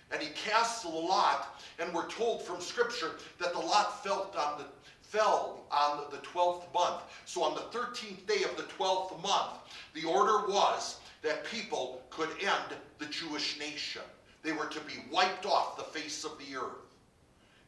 And 0.09 0.21
he 0.21 0.29
cast 0.33 0.83
the 0.83 0.89
lot, 0.89 1.61
and 1.79 1.93
we're 1.93 2.09
told 2.09 2.43
from 2.43 2.61
Scripture 2.61 3.15
that 3.39 3.51
the 3.51 3.59
lot 3.59 4.01
fell 4.03 4.31
on 4.37 4.59
the 4.59 4.65
fell 5.13 5.61
on 5.71 6.05
the 6.09 6.17
12th 6.17 6.73
month. 6.73 7.03
So 7.25 7.43
on 7.43 7.53
the 7.53 7.77
13th 7.77 8.25
day 8.25 8.43
of 8.43 8.57
the 8.57 8.63
12th 8.63 9.21
month, 9.21 9.53
the 9.93 10.05
order 10.05 10.47
was 10.47 10.97
that 11.21 11.45
people 11.45 12.01
could 12.09 12.29
end 12.41 12.79
the 12.97 13.05
Jewish 13.05 13.59
nation. 13.59 14.01
They 14.41 14.53
were 14.53 14.65
to 14.65 14.79
be 14.81 15.05
wiped 15.11 15.45
off 15.45 15.77
the 15.77 15.83
face 15.83 16.25
of 16.25 16.31
the 16.39 16.57
earth, 16.57 16.95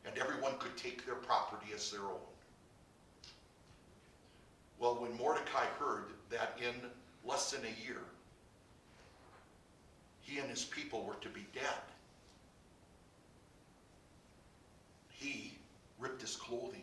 and 0.05 0.17
everyone 0.17 0.53
could 0.57 0.75
take 0.75 1.05
their 1.05 1.15
property 1.15 1.71
as 1.73 1.91
their 1.91 2.01
own. 2.01 2.17
Well, 4.79 4.95
when 4.95 5.15
Mordecai 5.15 5.65
heard 5.79 6.05
that 6.31 6.57
in 6.59 6.73
less 7.23 7.51
than 7.51 7.61
a 7.61 7.85
year, 7.87 8.01
he 10.21 10.39
and 10.39 10.49
his 10.49 10.65
people 10.65 11.03
were 11.05 11.21
to 11.21 11.29
be 11.29 11.45
dead, 11.53 11.63
he 15.11 15.53
ripped 15.99 16.21
his 16.21 16.35
clothing 16.35 16.81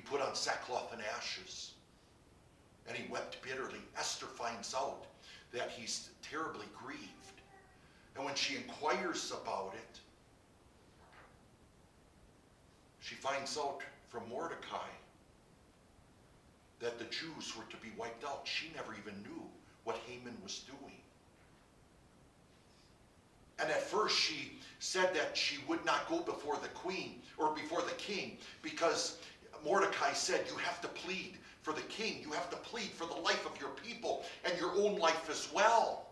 he 0.00 0.06
put 0.10 0.22
on 0.22 0.34
sackcloth 0.34 0.94
and 0.94 1.02
ashes. 1.14 1.72
And 2.88 2.96
he 2.96 3.10
wept 3.12 3.42
bitterly. 3.42 3.80
Esther 3.98 4.26
finds 4.26 4.74
out 4.74 5.04
that 5.52 5.70
he's 5.70 6.08
terribly 6.22 6.64
grieved. 6.74 7.00
And 8.16 8.24
when 8.24 8.34
she 8.34 8.56
inquires 8.56 9.30
about 9.30 9.74
it, 9.74 10.00
she 13.00 13.14
finds 13.14 13.58
out 13.58 13.82
from 14.08 14.22
Mordecai 14.30 14.88
that 16.80 16.98
the 16.98 17.04
Jews 17.04 17.54
were 17.56 17.70
to 17.70 17.76
be 17.76 17.92
wiped 17.98 18.24
out. 18.24 18.40
She 18.44 18.72
never 18.74 18.94
even 18.94 19.20
knew 19.22 19.42
what 19.84 19.96
Haman 20.08 20.36
was 20.42 20.60
doing. 20.60 20.96
And 23.58 23.70
at 23.70 23.82
first 23.82 24.16
she 24.16 24.58
said 24.78 25.14
that 25.14 25.36
she 25.36 25.58
would 25.68 25.84
not 25.84 26.08
go 26.08 26.20
before 26.20 26.56
the 26.56 26.68
queen 26.68 27.20
or 27.36 27.54
before 27.54 27.82
the 27.82 27.92
king 27.92 28.38
because 28.62 29.18
Mordecai 29.64 30.12
said, 30.12 30.44
You 30.48 30.56
have 30.56 30.80
to 30.82 30.88
plead 30.88 31.38
for 31.62 31.72
the 31.72 31.82
king. 31.82 32.20
You 32.22 32.32
have 32.32 32.50
to 32.50 32.56
plead 32.56 32.90
for 32.90 33.06
the 33.06 33.20
life 33.20 33.46
of 33.46 33.60
your 33.60 33.70
people 33.70 34.24
and 34.44 34.58
your 34.58 34.72
own 34.72 34.96
life 34.96 35.28
as 35.30 35.48
well. 35.52 36.06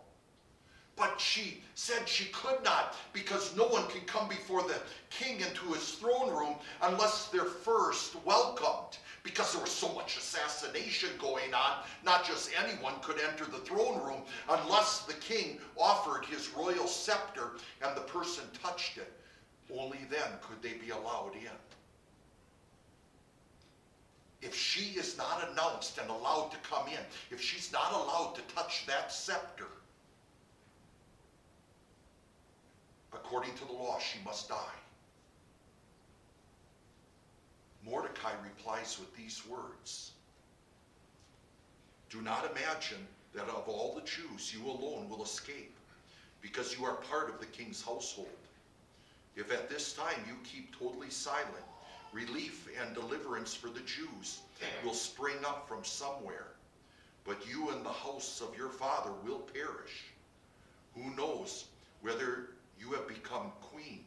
But 0.95 1.19
she 1.19 1.63
said 1.75 2.09
she 2.09 2.25
could 2.25 2.61
not 2.63 2.95
because 3.13 3.55
no 3.55 3.65
one 3.67 3.87
can 3.87 4.01
come 4.01 4.27
before 4.27 4.63
the 4.63 4.81
king 5.09 5.39
into 5.39 5.71
his 5.73 5.93
throne 5.93 6.29
room 6.29 6.55
unless 6.81 7.29
they're 7.29 7.45
first 7.45 8.15
welcomed. 8.25 8.97
Because 9.23 9.53
there 9.53 9.61
was 9.61 9.71
so 9.71 9.93
much 9.93 10.17
assassination 10.17 11.09
going 11.17 11.53
on, 11.53 11.83
not 12.03 12.25
just 12.25 12.51
anyone 12.61 12.95
could 13.01 13.19
enter 13.19 13.45
the 13.45 13.59
throne 13.59 14.03
room 14.03 14.21
unless 14.49 15.03
the 15.03 15.13
king 15.13 15.59
offered 15.77 16.25
his 16.25 16.49
royal 16.49 16.87
scepter 16.87 17.51
and 17.81 17.95
the 17.95 18.01
person 18.01 18.43
touched 18.61 18.97
it. 18.97 19.11
Only 19.73 19.99
then 20.09 20.31
could 20.41 20.61
they 20.61 20.77
be 20.77 20.89
allowed 20.89 21.33
in 21.35 21.51
if 24.41 24.55
she 24.55 24.97
is 24.97 25.17
not 25.17 25.49
announced 25.51 25.97
and 25.97 26.09
allowed 26.09 26.51
to 26.51 26.57
come 26.69 26.87
in, 26.87 26.99
if 27.31 27.41
she's 27.41 27.71
not 27.71 27.91
allowed 27.91 28.35
to 28.35 28.55
touch 28.55 28.85
that 28.85 29.11
scepter, 29.11 29.67
according 33.13 33.53
to 33.55 33.65
the 33.65 33.73
law, 33.73 33.99
she 33.99 34.19
must 34.23 34.47
die. 34.47 34.79
Mordecai 37.85 38.31
replies 38.43 38.97
with 38.99 39.15
these 39.15 39.45
words 39.47 40.11
Do 42.09 42.21
not 42.21 42.49
imagine 42.51 43.05
that 43.33 43.47
of 43.49 43.67
all 43.67 43.93
the 43.93 44.07
Jews 44.07 44.53
you 44.53 44.65
alone 44.65 45.09
will 45.09 45.23
escape, 45.23 45.75
because 46.41 46.77
you 46.77 46.85
are 46.85 46.95
part 46.95 47.29
of 47.29 47.39
the 47.39 47.45
king's 47.45 47.81
household. 47.81 48.27
If 49.35 49.51
at 49.51 49.69
this 49.69 49.93
time 49.93 50.23
you 50.27 50.35
keep 50.43 50.77
totally 50.77 51.09
silent, 51.09 51.65
relief 52.13 52.67
and 52.81 52.93
deliverance 52.95 53.53
for 53.53 53.67
the 53.69 53.81
Jews 53.81 54.39
will 54.83 54.93
spring 54.93 55.37
up 55.45 55.67
from 55.67 55.83
somewhere. 55.83 56.47
but 57.25 57.45
you 57.47 57.69
and 57.69 57.85
the 57.85 57.89
house 57.89 58.41
of 58.41 58.57
your 58.57 58.69
father 58.69 59.11
will 59.23 59.39
perish. 59.39 60.05
Who 60.95 61.15
knows 61.15 61.65
whether 62.01 62.51
you 62.79 62.91
have 62.93 63.07
become 63.07 63.51
queen 63.61 64.03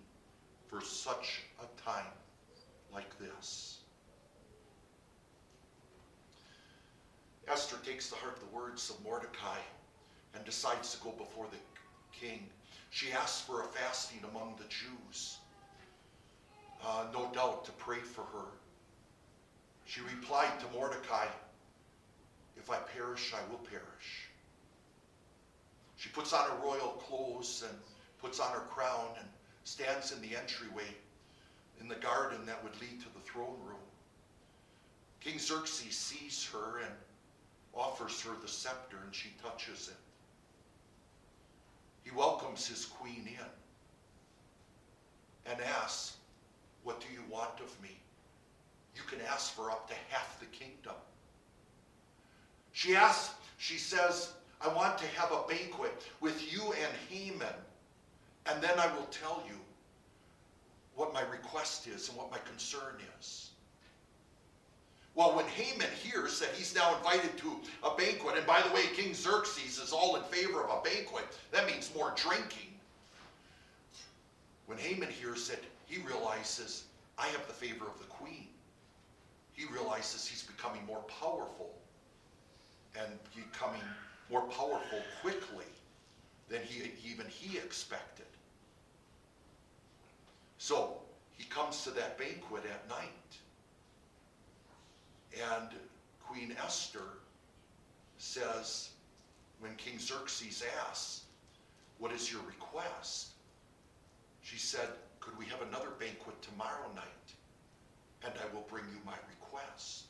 for 0.66 0.80
such 0.80 1.42
a 1.60 1.80
time 1.82 2.10
like 2.92 3.16
this? 3.18 3.78
Esther 7.48 7.76
takes 7.84 8.08
to 8.08 8.14
heart 8.16 8.38
the 8.40 8.56
words 8.56 8.90
of 8.90 9.02
Mordecai 9.04 9.58
and 10.34 10.44
decides 10.44 10.94
to 10.94 11.00
go 11.02 11.10
before 11.12 11.46
the 11.50 11.58
king. 12.18 12.48
She 12.90 13.12
asks 13.12 13.40
for 13.42 13.62
a 13.62 13.66
fasting 13.66 14.20
among 14.30 14.56
the 14.56 14.64
Jews, 14.68 15.36
uh, 16.84 17.04
no 17.12 17.30
doubt 17.32 17.64
to 17.64 17.72
pray 17.72 17.98
for 17.98 18.22
her. 18.22 18.46
She 19.84 20.00
replied 20.00 20.58
to 20.60 20.76
Mordecai, 20.76 21.26
If 22.56 22.70
I 22.70 22.76
perish, 22.76 23.32
I 23.34 23.50
will 23.50 23.58
perish. 23.58 24.28
She 25.96 26.08
puts 26.08 26.32
on 26.32 26.48
her 26.48 26.56
royal 26.64 27.00
clothes 27.06 27.64
and 27.68 27.78
puts 28.20 28.40
on 28.40 28.52
her 28.52 28.66
crown 28.70 29.06
and 29.18 29.28
stands 29.64 30.12
in 30.12 30.20
the 30.20 30.36
entryway 30.36 30.88
in 31.80 31.88
the 31.88 31.94
garden 31.96 32.46
that 32.46 32.62
would 32.62 32.80
lead 32.80 33.00
to 33.00 33.12
the 33.14 33.20
throne 33.20 33.58
room. 33.64 33.78
King 35.20 35.38
Xerxes 35.38 35.96
sees 35.96 36.48
her 36.52 36.78
and 36.78 36.92
offers 37.74 38.20
her 38.22 38.32
the 38.40 38.48
scepter, 38.48 38.98
and 39.04 39.14
she 39.14 39.30
touches 39.42 39.88
it. 39.88 39.96
He 42.04 42.10
welcomes 42.10 42.66
his 42.66 42.84
queen 42.84 43.28
in 43.28 43.46
and 45.52 45.60
asks, 45.60 46.16
What 46.84 47.00
do 47.00 47.06
you 47.12 47.22
want 47.30 47.60
of 47.60 47.80
me? 47.82 47.96
You 48.94 49.02
can 49.08 49.20
ask 49.26 49.54
for 49.54 49.70
up 49.70 49.88
to 49.88 49.94
half 50.10 50.38
the 50.40 50.46
kingdom. 50.46 50.94
She 52.72 52.96
asks, 52.96 53.34
she 53.58 53.78
says, 53.78 54.32
I 54.60 54.68
want 54.68 54.98
to 54.98 55.06
have 55.08 55.32
a 55.32 55.46
banquet 55.48 56.02
with 56.20 56.52
you 56.52 56.72
and 56.72 56.92
Haman, 57.08 57.54
and 58.46 58.62
then 58.62 58.78
I 58.78 58.92
will 58.94 59.06
tell 59.06 59.42
you 59.48 59.56
what 60.94 61.14
my 61.14 61.22
request 61.22 61.86
is 61.86 62.08
and 62.08 62.16
what 62.16 62.30
my 62.30 62.38
concern 62.38 62.96
is. 63.18 63.50
Well, 65.14 65.36
when 65.36 65.46
Haman 65.46 65.88
hears 66.02 66.40
that 66.40 66.50
he's 66.50 66.74
now 66.74 66.96
invited 66.96 67.36
to 67.38 67.56
a 67.82 67.94
banquet, 67.96 68.36
and 68.38 68.46
by 68.46 68.62
the 68.62 68.72
way, 68.74 68.86
King 68.94 69.12
Xerxes 69.12 69.78
is 69.78 69.92
all 69.92 70.16
in 70.16 70.22
favor 70.24 70.64
of 70.64 70.70
a 70.70 70.82
banquet, 70.82 71.26
that 71.50 71.66
means 71.66 71.90
more 71.94 72.14
drinking. 72.16 72.68
When 74.66 74.78
Haman 74.78 75.10
hears 75.10 75.48
that, 75.48 75.62
he 75.92 76.00
realizes, 76.00 76.84
I 77.18 77.26
have 77.26 77.46
the 77.46 77.52
favor 77.52 77.84
of 77.84 77.98
the 77.98 78.06
queen. 78.06 78.48
He 79.52 79.66
realizes 79.66 80.26
he's 80.26 80.42
becoming 80.42 80.86
more 80.86 81.02
powerful 81.20 81.70
and 82.98 83.12
becoming 83.36 83.82
more 84.30 84.40
powerful 84.42 85.00
quickly 85.20 85.66
than 86.48 86.62
he, 86.62 86.92
even 87.06 87.26
he 87.26 87.58
expected. 87.58 88.24
So 90.56 90.96
he 91.36 91.44
comes 91.44 91.84
to 91.84 91.90
that 91.90 92.16
banquet 92.16 92.62
at 92.64 92.88
night. 92.88 93.08
And 95.58 95.68
Queen 96.26 96.56
Esther 96.64 97.18
says, 98.16 98.88
when 99.60 99.74
King 99.76 99.98
Xerxes 99.98 100.64
asks, 100.88 101.24
What 101.98 102.12
is 102.12 102.32
your 102.32 102.40
request? 102.42 103.32
She 104.40 104.56
said, 104.56 104.88
Could 105.22 105.38
we 105.38 105.46
have 105.46 105.62
another 105.62 105.90
banquet 105.98 106.40
tomorrow 106.42 106.90
night? 106.94 107.06
And 108.24 108.32
I 108.34 108.54
will 108.54 108.66
bring 108.68 108.84
you 108.90 108.98
my 109.06 109.14
request. 109.30 110.04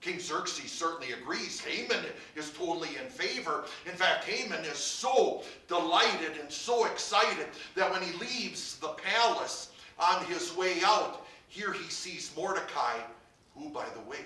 King 0.00 0.18
Xerxes 0.18 0.70
certainly 0.70 1.12
agrees. 1.12 1.60
Haman 1.60 2.06
is 2.34 2.50
totally 2.52 2.96
in 2.96 3.10
favor. 3.10 3.64
In 3.84 3.92
fact, 3.92 4.24
Haman 4.24 4.64
is 4.64 4.78
so 4.78 5.42
delighted 5.68 6.38
and 6.40 6.50
so 6.50 6.86
excited 6.86 7.48
that 7.74 7.90
when 7.90 8.02
he 8.02 8.16
leaves 8.18 8.76
the 8.78 8.88
palace 8.88 9.70
on 9.98 10.24
his 10.24 10.56
way 10.56 10.78
out, 10.82 11.26
here 11.48 11.72
he 11.72 11.90
sees 11.90 12.32
Mordecai 12.34 12.96
who, 13.54 13.68
by 13.68 13.86
the 13.94 14.08
way, 14.08 14.24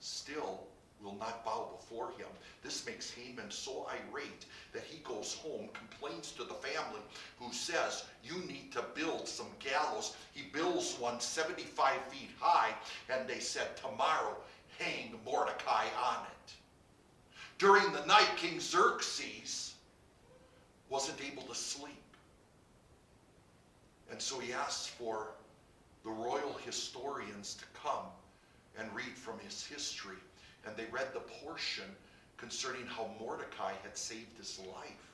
still 0.00 0.67
will 1.02 1.16
not 1.16 1.44
bow 1.44 1.70
before 1.78 2.10
him. 2.12 2.26
This 2.62 2.84
makes 2.86 3.10
Haman 3.10 3.50
so 3.50 3.88
irate 3.88 4.46
that 4.72 4.82
he 4.82 4.98
goes 5.04 5.34
home, 5.34 5.68
complains 5.72 6.32
to 6.32 6.44
the 6.44 6.54
family, 6.54 7.00
who 7.38 7.52
says, 7.52 8.04
You 8.24 8.38
need 8.46 8.72
to 8.72 8.84
build 8.94 9.28
some 9.28 9.50
gallows. 9.60 10.16
He 10.32 10.48
builds 10.52 10.96
one 10.98 11.20
75 11.20 11.94
feet 12.10 12.30
high, 12.38 12.74
and 13.10 13.28
they 13.28 13.38
said, 13.38 13.76
Tomorrow, 13.76 14.36
hang 14.78 15.18
Mordecai 15.24 15.86
on 16.02 16.24
it. 16.26 16.52
During 17.58 17.92
the 17.92 18.06
night, 18.06 18.30
King 18.36 18.60
Xerxes 18.60 19.74
wasn't 20.88 21.18
able 21.20 21.42
to 21.42 21.54
sleep. 21.54 21.94
And 24.10 24.20
so 24.20 24.38
he 24.38 24.52
asked 24.52 24.90
for 24.90 25.28
the 26.04 26.10
royal 26.10 26.56
historians 26.64 27.54
to 27.54 27.64
come 27.78 28.06
and 28.78 28.94
read 28.94 29.16
from 29.16 29.38
his 29.40 29.66
history. 29.66 30.16
And 30.68 30.76
they 30.76 30.90
read 30.92 31.14
the 31.14 31.20
portion 31.20 31.86
concerning 32.36 32.86
how 32.86 33.10
Mordecai 33.18 33.72
had 33.82 33.96
saved 33.96 34.36
his 34.36 34.60
life. 34.60 35.08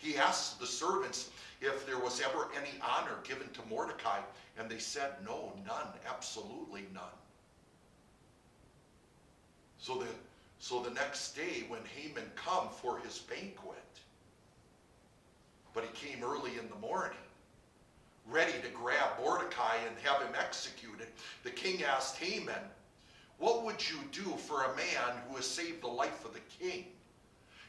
He 0.00 0.16
asked 0.16 0.58
the 0.58 0.66
servants 0.66 1.30
if 1.60 1.86
there 1.86 1.98
was 1.98 2.20
ever 2.20 2.48
any 2.56 2.72
honor 2.82 3.18
given 3.22 3.48
to 3.50 3.60
Mordecai, 3.70 4.18
and 4.58 4.68
they 4.68 4.78
said, 4.78 5.12
No, 5.24 5.52
none, 5.64 5.86
absolutely 6.08 6.86
none. 6.92 7.04
So 9.78 9.98
the, 9.98 10.06
so 10.58 10.82
the 10.82 10.90
next 10.90 11.36
day, 11.36 11.64
when 11.68 11.80
Haman 11.96 12.30
come 12.34 12.68
for 12.68 12.98
his 12.98 13.20
banquet, 13.20 13.76
but 15.74 15.84
he 15.84 16.08
came 16.08 16.24
early 16.24 16.58
in 16.58 16.68
the 16.68 16.86
morning, 16.86 17.16
ready 18.28 18.52
to 18.52 18.68
grab 18.68 19.10
Mordecai 19.20 19.76
and 19.86 19.96
have 20.02 20.22
him 20.22 20.34
executed, 20.36 21.06
the 21.44 21.50
king 21.50 21.84
asked 21.84 22.16
Haman, 22.16 22.62
what 23.42 23.64
would 23.64 23.90
you 23.90 23.96
do 24.12 24.30
for 24.36 24.62
a 24.62 24.76
man 24.76 25.18
who 25.28 25.34
has 25.34 25.44
saved 25.44 25.82
the 25.82 25.88
life 25.88 26.24
of 26.24 26.32
the 26.32 26.64
king? 26.64 26.84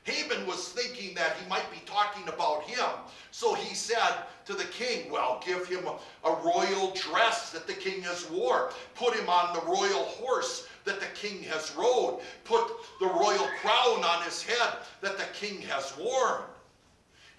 Haman 0.03 0.45
was 0.45 0.69
thinking 0.69 1.15
that 1.15 1.35
he 1.37 1.49
might 1.49 1.69
be 1.71 1.81
talking 1.87 2.27
about 2.27 2.61
him. 2.61 2.85
So 3.31 3.55
he 3.55 3.73
said 3.73 4.17
to 4.45 4.53
the 4.53 4.65
king, 4.65 5.11
Well, 5.11 5.41
give 5.43 5.65
him 5.67 5.85
a, 6.25 6.31
royal 6.43 6.91
dress 6.91 7.49
that 7.53 7.65
the 7.65 7.73
king 7.73 8.03
has 8.03 8.29
wore. 8.29 8.71
Put 8.93 9.15
him 9.15 9.27
on 9.27 9.55
the 9.55 9.65
royal 9.65 10.03
horse 10.03 10.67
that 10.85 10.99
the 10.99 11.07
king 11.15 11.41
has 11.43 11.73
rode. 11.75 12.19
Put 12.43 12.67
the 12.99 13.07
royal 13.07 13.47
crown 13.59 14.03
on 14.03 14.21
his 14.25 14.43
head 14.43 14.77
that 15.01 15.17
the 15.17 15.25
king 15.33 15.59
has 15.61 15.91
worn. 15.97 16.43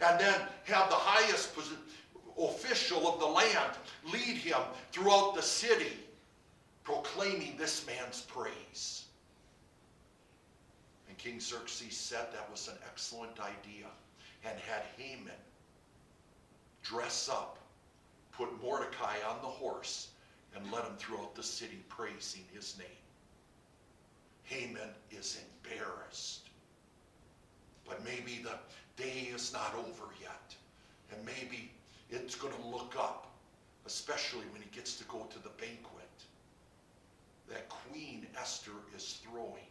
And 0.04 0.18
then 0.18 0.40
have 0.64 0.88
the 0.88 0.96
highest 0.96 1.52
official 2.36 3.06
of 3.06 3.20
the 3.20 3.26
land 3.26 3.76
lead 4.12 4.38
him 4.38 4.58
throughout 4.90 5.36
the 5.36 5.42
city 5.42 6.03
proclaiming 6.84 7.56
this 7.56 7.86
man's 7.86 8.20
praise. 8.20 9.06
And 11.08 11.16
King 11.16 11.40
Xerxes 11.40 11.96
said 11.96 12.28
that 12.32 12.50
was 12.50 12.68
an 12.68 12.78
excellent 12.86 13.40
idea 13.40 13.86
and 14.44 14.58
had 14.60 14.82
Haman 14.98 15.32
dress 16.82 17.30
up, 17.30 17.58
put 18.32 18.62
Mordecai 18.62 19.16
on 19.26 19.40
the 19.40 19.48
horse, 19.48 20.08
and 20.54 20.70
led 20.70 20.84
him 20.84 20.96
throughout 20.98 21.34
the 21.34 21.42
city 21.42 21.82
praising 21.88 22.44
his 22.52 22.76
name. 22.78 22.86
Haman 24.42 24.90
is 25.10 25.38
embarrassed. 25.64 26.50
But 27.88 28.04
maybe 28.04 28.42
the 28.42 28.58
day 29.02 29.28
is 29.34 29.52
not 29.52 29.74
over 29.74 30.12
yet. 30.20 30.54
And 31.10 31.24
maybe 31.24 31.70
it's 32.10 32.34
going 32.34 32.54
to 32.54 32.68
look 32.68 32.94
up, 32.98 33.32
especially 33.86 34.44
when 34.52 34.60
he 34.62 34.68
gets 34.70 34.96
to 34.96 35.04
go 35.04 35.26
to 35.30 35.38
the 35.42 35.50
banquet 35.60 36.03
that 37.48 37.68
Queen 37.68 38.26
Esther 38.40 38.72
is 38.96 39.20
throwing. 39.22 39.70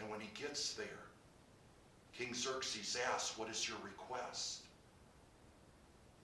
And 0.00 0.10
when 0.10 0.20
he 0.20 0.28
gets 0.34 0.74
there, 0.74 0.86
King 2.16 2.34
Xerxes 2.34 2.96
asks, 3.14 3.38
What 3.38 3.48
is 3.48 3.68
your 3.68 3.78
request? 3.84 4.62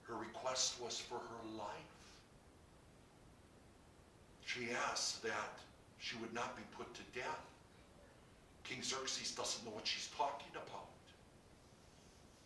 Her 0.03 0.15
request 0.15 0.81
was 0.81 0.99
for 0.99 1.15
her 1.15 1.57
life. 1.57 1.69
She 4.45 4.69
asked 4.91 5.23
that 5.23 5.59
she 5.99 6.17
would 6.17 6.35
not 6.35 6.57
be 6.57 6.63
put 6.77 6.93
to 6.95 7.03
death. 7.15 7.47
King 8.65 8.83
Xerxes 8.83 9.33
doesn't 9.33 9.65
know 9.65 9.73
what 9.73 9.87
she's 9.87 10.09
talking 10.17 10.51
about. 10.53 10.89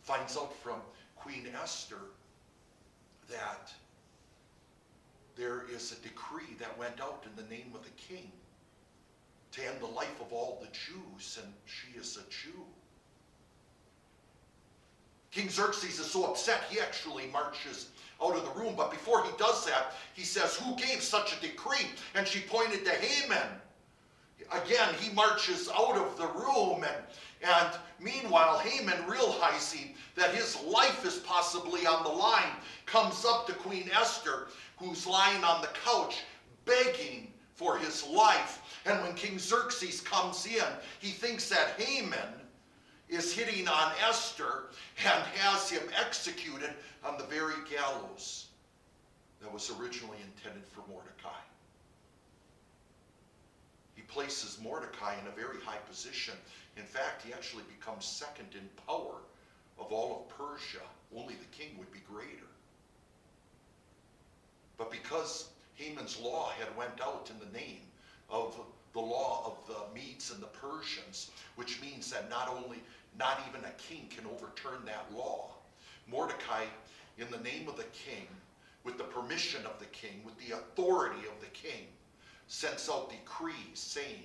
Finds 0.03 0.37
out 0.37 0.55
from 0.57 0.81
Queen 1.17 1.49
Esther 1.63 2.01
that 3.31 3.73
there 5.37 5.65
is 5.73 5.93
a 5.93 5.97
decree 5.97 6.55
that 6.59 6.77
went 6.79 7.01
out 7.01 7.25
in 7.25 7.43
the 7.43 7.49
name 7.51 7.73
of 7.75 7.83
the 7.85 7.91
king 7.91 8.31
to 9.53 9.67
end 9.67 9.81
the 9.81 9.87
life 9.87 10.21
of 10.21 10.33
all 10.33 10.61
the 10.61 10.69
Jews, 10.69 11.39
and 11.43 11.53
she 11.67 11.99
is 11.99 12.17
a 12.17 12.31
Jew. 12.31 12.65
King 15.31 15.49
Xerxes 15.49 15.99
is 15.99 16.07
so 16.07 16.27
upset, 16.27 16.65
he 16.71 16.81
actually 16.81 17.27
marches 17.33 17.89
out 18.23 18.37
of 18.37 18.45
the 18.45 18.61
room. 18.61 18.75
But 18.77 18.91
before 18.91 19.25
he 19.25 19.31
does 19.37 19.67
that, 19.67 19.93
he 20.15 20.23
says, 20.23 20.57
Who 20.57 20.77
gave 20.77 21.03
such 21.03 21.37
a 21.37 21.41
decree? 21.41 21.87
And 22.15 22.27
she 22.27 22.41
pointed 22.41 22.85
to 22.85 22.93
Haman, 22.93 23.49
again, 24.53 24.95
he 25.01 25.13
marches 25.13 25.69
out 25.69 25.97
of 25.97 26.17
the 26.17 26.27
room, 26.29 26.85
and, 26.85 27.05
and 27.45 27.69
meanwhile, 28.01 28.59
Haman, 28.59 29.07
realizing 29.07 29.95
that 30.17 30.35
his 30.35 30.61
life 30.63 31.05
is 31.05 31.19
possibly 31.19 31.87
on 31.87 32.03
the 32.03 32.09
line, 32.09 32.57
comes 32.87 33.25
up 33.25 33.47
to 33.47 33.53
Queen 33.53 33.91
Esther, 33.93 34.49
who's 34.79 35.07
lying 35.07 35.45
on 35.45 35.61
the 35.61 35.69
couch, 35.85 36.23
begging 36.65 37.33
for 37.55 37.77
his 37.77 38.07
life. 38.07 38.61
And 38.87 39.03
when 39.03 39.15
King 39.15 39.39
Xerxes 39.39 40.01
comes 40.01 40.47
in, 40.47 40.65
he 40.99 41.09
thinks 41.09 41.49
that 41.49 41.81
Haman 41.81 42.41
is 43.09 43.35
hitting 43.35 43.69
on 43.69 43.93
Esther 44.07 44.71
and 45.05 45.25
has 45.37 45.71
him 45.71 45.83
executed 45.99 46.71
on 47.05 47.19
the 47.19 47.25
very 47.25 47.55
gallows 47.71 48.47
that 49.41 49.53
was 49.53 49.71
originally 49.79 50.19
intended 50.23 50.67
for 50.67 50.83
Mordecai. 50.89 51.29
Places 54.09 54.59
Mordecai 54.63 55.15
in 55.21 55.27
a 55.27 55.31
very 55.31 55.61
high 55.65 55.79
position. 55.89 56.35
In 56.77 56.85
fact, 56.85 57.23
he 57.23 57.33
actually 57.33 57.65
becomes 57.65 58.05
second 58.05 58.49
in 58.53 58.69
power 58.87 59.17
of 59.79 59.93
all 59.93 60.27
of 60.29 60.37
Persia. 60.37 60.85
Only 61.17 61.35
the 61.35 61.57
king 61.57 61.77
would 61.79 61.93
be 61.93 62.01
greater. 62.09 62.47
But 64.77 64.91
because 64.91 65.49
Haman's 65.75 66.19
law 66.19 66.51
had 66.59 66.77
went 66.77 67.01
out 67.03 67.31
in 67.31 67.39
the 67.39 67.59
name 67.59 67.81
of 68.31 68.59
the 68.93 69.01
law 69.01 69.45
of 69.47 69.67
the 69.67 69.95
Medes 69.95 70.31
and 70.31 70.43
the 70.43 70.47
Persians, 70.47 71.31
which 71.57 71.81
means 71.81 72.11
that 72.11 72.31
not 72.31 72.49
only, 72.49 72.79
not 73.19 73.41
even 73.49 73.65
a 73.65 73.73
king 73.73 74.09
can 74.09 74.25
overturn 74.27 74.85
that 74.87 75.07
law. 75.15 75.51
Mordecai, 76.09 76.65
in 77.19 77.29
the 77.31 77.39
name 77.39 77.69
of 77.69 77.77
the 77.77 77.85
king, 77.85 78.27
with 78.85 78.99
the 78.99 79.05
permission 79.05 79.65
of 79.67 79.79
the 79.79 79.87
king, 79.87 80.23
with 80.25 80.39
the 80.39 80.55
authority 80.55 81.27
of 81.27 81.41
the 81.41 81.47
king, 81.53 81.87
sends 82.47 82.89
out 82.89 83.11
decrees 83.11 83.55
saying 83.75 84.25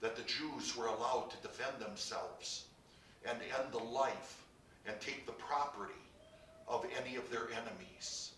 that 0.00 0.16
the 0.16 0.22
Jews 0.22 0.76
were 0.76 0.86
allowed 0.86 1.30
to 1.30 1.36
defend 1.48 1.80
themselves 1.80 2.64
and 3.28 3.38
end 3.38 3.72
the 3.72 3.78
life 3.78 4.42
and 4.86 4.98
take 5.00 5.26
the 5.26 5.32
property 5.32 5.92
of 6.68 6.86
any 7.00 7.16
of 7.16 7.30
their 7.30 7.48
enemies. 7.50 8.32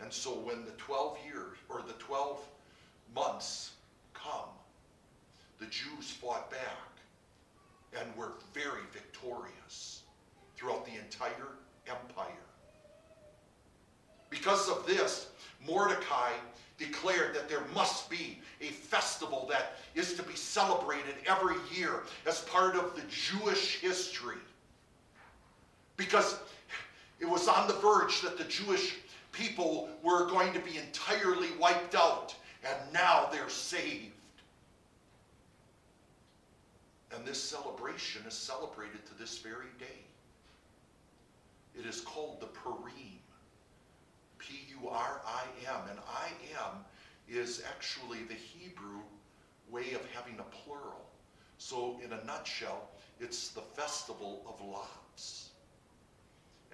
And 0.00 0.12
so 0.12 0.30
when 0.30 0.64
the 0.64 0.72
12 0.72 1.18
years 1.26 1.56
or 1.68 1.82
the 1.86 1.94
12 1.94 2.38
months 3.14 3.72
come, 4.12 4.50
the 5.58 5.66
Jews 5.66 6.10
fought 6.10 6.50
back 6.50 6.60
and 7.98 8.14
were 8.16 8.32
very 8.52 8.82
victorious 8.92 10.02
throughout 10.56 10.84
the 10.84 10.92
entire 10.92 11.54
empire. 11.88 12.32
Because 14.28 14.68
of 14.68 14.86
this, 14.86 15.28
Mordecai 15.66 16.32
declared 16.78 17.34
that 17.34 17.48
there 17.48 17.62
must 17.74 18.10
be 18.10 18.38
a 18.60 18.66
festival 18.66 19.46
that 19.48 19.76
is 19.94 20.14
to 20.14 20.22
be 20.22 20.34
celebrated 20.34 21.14
every 21.26 21.56
year 21.74 22.02
as 22.26 22.40
part 22.40 22.76
of 22.76 22.94
the 22.94 23.02
Jewish 23.08 23.80
history. 23.80 24.36
Because 25.96 26.38
it 27.20 27.28
was 27.28 27.48
on 27.48 27.66
the 27.66 27.74
verge 27.74 28.20
that 28.22 28.36
the 28.36 28.44
Jewish 28.44 28.96
people 29.32 29.88
were 30.02 30.26
going 30.26 30.52
to 30.52 30.60
be 30.60 30.78
entirely 30.78 31.48
wiped 31.58 31.94
out, 31.94 32.34
and 32.64 32.76
now 32.92 33.28
they're 33.32 33.48
saved. 33.48 34.12
And 37.14 37.24
this 37.24 37.42
celebration 37.42 38.22
is 38.26 38.34
celebrated 38.34 39.06
to 39.06 39.18
this 39.18 39.38
very 39.38 39.68
day. 39.78 39.86
It 41.78 41.86
is 41.86 42.00
called 42.00 42.40
the 42.40 42.46
Purim. 42.46 43.15
P 44.76 44.84
U 44.84 44.90
R 44.90 45.20
I 45.26 45.44
M. 45.68 45.80
And 45.90 45.98
I 46.08 46.28
am 46.60 46.84
is 47.28 47.62
actually 47.68 48.22
the 48.28 48.34
Hebrew 48.34 49.00
way 49.70 49.92
of 49.92 50.02
having 50.14 50.38
a 50.38 50.44
plural. 50.44 51.06
So, 51.58 51.98
in 52.04 52.12
a 52.12 52.24
nutshell, 52.24 52.90
it's 53.18 53.48
the 53.48 53.62
festival 53.62 54.42
of 54.46 54.64
lots. 54.64 55.50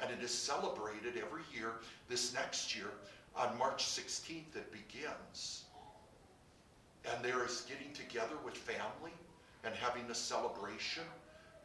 And 0.00 0.10
it 0.10 0.22
is 0.22 0.34
celebrated 0.34 1.16
every 1.16 1.42
year. 1.54 1.74
This 2.08 2.34
next 2.34 2.74
year, 2.74 2.90
on 3.36 3.56
March 3.56 3.84
16th, 3.84 4.56
it 4.56 4.72
begins. 4.72 5.64
And 7.04 7.24
there 7.24 7.44
is 7.44 7.62
getting 7.68 7.92
together 7.92 8.36
with 8.44 8.56
family 8.56 9.12
and 9.64 9.74
having 9.74 10.10
a 10.10 10.14
celebration, 10.14 11.04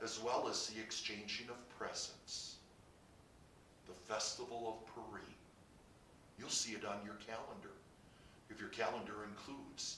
as 0.04 0.20
well 0.20 0.48
as 0.48 0.68
the 0.68 0.80
exchanging 0.80 1.50
of 1.50 1.78
presents. 1.78 2.58
The 3.88 3.94
festival 4.14 4.80
of 4.80 4.94
Purim. 4.94 5.37
You'll 6.38 6.50
see 6.50 6.74
it 6.74 6.86
on 6.86 6.98
your 7.04 7.16
calendar. 7.16 7.74
If 8.50 8.60
your 8.60 8.70
calendar 8.70 9.26
includes 9.30 9.98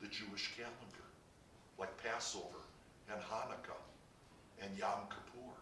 the 0.00 0.08
Jewish 0.08 0.52
calendar, 0.56 1.04
like 1.78 1.96
Passover 2.02 2.62
and 3.12 3.20
Hanukkah 3.20 3.80
and 4.62 4.76
Yom 4.78 5.08
Kippur. 5.08 5.54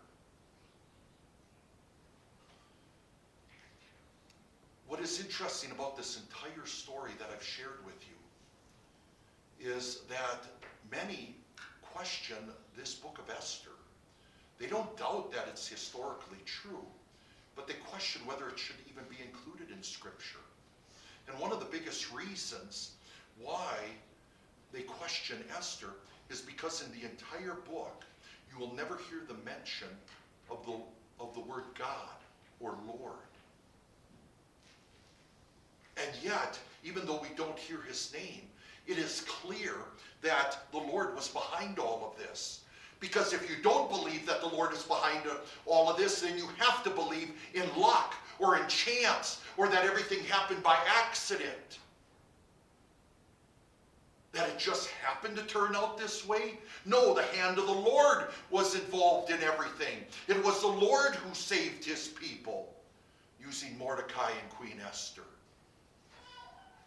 What 4.89 5.01
is 5.01 5.21
interesting 5.21 5.71
about 5.71 5.97
this 5.97 6.19
entire 6.19 6.67
story 6.67 7.13
that 7.19 7.29
I've 7.33 7.43
shared 7.43 7.85
with 7.85 8.03
you 8.09 9.71
is 9.73 10.01
that 10.09 10.45
many 10.91 11.35
question 11.83 12.37
this 12.77 12.95
book 12.95 13.19
of 13.19 13.35
Esther. 13.35 13.71
They 14.59 14.67
don't 14.67 14.97
doubt 14.97 15.31
that 15.33 15.47
it's 15.49 15.69
historically 15.69 16.39
true, 16.45 16.85
but 17.59 17.67
they 17.67 17.75
question 17.91 18.23
whether 18.25 18.49
it 18.49 18.57
should 18.57 18.77
even 18.89 19.03
be 19.11 19.17
included 19.21 19.75
in 19.75 19.83
Scripture. 19.83 20.39
And 21.27 21.37
one 21.41 21.51
of 21.51 21.59
the 21.59 21.67
biggest 21.67 22.13
reasons 22.13 22.93
why 23.43 23.75
they 24.73 24.83
question 24.83 25.39
Esther 25.57 25.91
is 26.31 26.41
because 26.41 26.85
in 26.85 26.93
the 26.93 27.05
entire 27.05 27.57
book, 27.69 28.05
you 28.49 28.61
will 28.61 28.73
never 28.77 29.01
hear 29.11 29.23
the 29.27 29.35
mention 29.45 29.89
of 30.49 30.65
the, 30.67 30.75
of 31.21 31.35
the 31.35 31.41
word 31.41 31.65
God 31.77 32.23
or 32.61 32.77
Lord. 32.87 33.17
And 35.97 36.11
yet, 36.23 36.61
even 36.85 37.07
though 37.07 37.21
we 37.21 37.35
don't 37.37 37.59
hear 37.59 37.83
his 37.83 38.13
name, 38.13 38.43
it 38.87 38.99
is 38.99 39.25
clear 39.27 39.75
that 40.23 40.59
the 40.71 40.79
Lord 40.79 41.17
was 41.17 41.27
behind 41.27 41.81
all 41.81 42.13
of 42.13 42.25
this. 42.25 42.61
Because 43.01 43.33
if 43.33 43.49
you 43.49 43.57
don't 43.63 43.89
believe 43.89 44.27
that 44.27 44.41
the 44.41 44.49
Lord 44.49 44.73
is 44.73 44.83
behind 44.83 45.23
all 45.67 45.89
of 45.89 45.97
this, 45.97 46.21
then 46.21 46.37
you 46.37 46.49
have 46.59 46.83
to 46.83 46.91
believe 46.91 47.31
in 47.55 47.65
luck 47.77 48.15
or 48.39 48.57
in 48.57 48.67
chance 48.69 49.41
or 49.57 49.69
that 49.69 49.85
everything 49.85 50.21
happened 50.25 50.63
by 50.63 50.77
accident. 50.87 51.79
That 54.33 54.49
it 54.49 54.59
just 54.59 54.89
happened 54.89 55.37
to 55.37 55.43
turn 55.45 55.75
out 55.75 55.97
this 55.97 56.27
way? 56.27 56.59
No, 56.85 57.15
the 57.15 57.23
hand 57.23 57.59
of 57.59 57.67
the 57.67 57.73
Lord 57.73 58.29
was 58.51 58.75
involved 58.75 59.31
in 59.31 59.43
everything. 59.43 59.99
It 60.27 60.45
was 60.45 60.61
the 60.61 60.69
Lord 60.69 61.15
who 61.15 61.35
saved 61.35 61.85
his 61.85 62.09
people 62.09 62.75
using 63.41 63.79
Mordecai 63.79 64.31
and 64.31 64.51
Queen 64.51 64.81
Esther. 64.87 65.23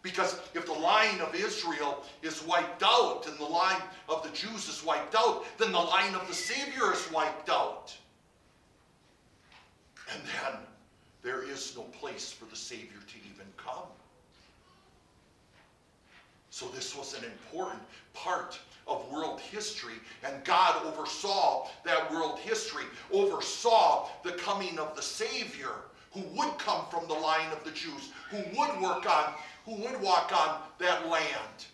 Because 0.03 0.39
if 0.55 0.65
the 0.65 0.73
line 0.73 1.19
of 1.21 1.35
Israel 1.35 2.03
is 2.23 2.43
wiped 2.43 2.81
out 2.83 3.27
and 3.27 3.37
the 3.37 3.43
line 3.43 3.81
of 4.09 4.23
the 4.23 4.29
Jews 4.29 4.67
is 4.67 4.83
wiped 4.83 5.15
out, 5.15 5.45
then 5.59 5.71
the 5.71 5.79
line 5.79 6.15
of 6.15 6.27
the 6.27 6.33
Savior 6.33 6.91
is 6.91 7.11
wiped 7.11 7.49
out. 7.49 7.95
And 10.11 10.21
then 10.23 10.59
there 11.21 11.43
is 11.43 11.75
no 11.77 11.83
place 11.83 12.31
for 12.31 12.45
the 12.45 12.55
Savior 12.55 12.99
to 13.07 13.17
even 13.17 13.45
come. 13.57 13.87
So 16.49 16.67
this 16.69 16.95
was 16.95 17.17
an 17.17 17.23
important 17.23 17.81
part 18.13 18.59
of 18.87 19.09
world 19.11 19.39
history, 19.39 19.93
and 20.23 20.43
God 20.43 20.83
oversaw 20.85 21.67
that 21.85 22.11
world 22.11 22.39
history, 22.39 22.83
oversaw 23.11 24.09
the 24.23 24.33
coming 24.33 24.79
of 24.79 24.95
the 24.95 25.01
Savior 25.01 25.75
who 26.11 26.21
would 26.35 26.57
come 26.57 26.85
from 26.91 27.07
the 27.07 27.13
line 27.13 27.51
of 27.51 27.63
the 27.63 27.71
Jews, 27.71 28.11
who 28.29 28.37
would 28.37 28.81
work 28.81 29.09
on 29.09 29.33
who 29.71 29.83
would 29.83 30.01
walk 30.01 30.33
on 30.37 30.59
that 30.79 31.07
land 31.07 31.65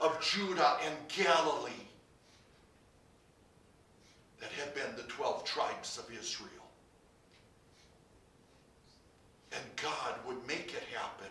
of 0.00 0.18
Judah 0.22 0.78
and 0.86 0.96
Galilee 1.08 1.70
that 4.40 4.50
had 4.52 4.74
been 4.74 4.96
the 4.96 5.02
12 5.02 5.44
tribes 5.44 5.98
of 5.98 6.06
Israel. 6.18 6.48
And 9.52 9.62
God 9.76 10.14
would 10.26 10.46
make 10.46 10.72
it 10.74 10.84
happen. 10.96 11.28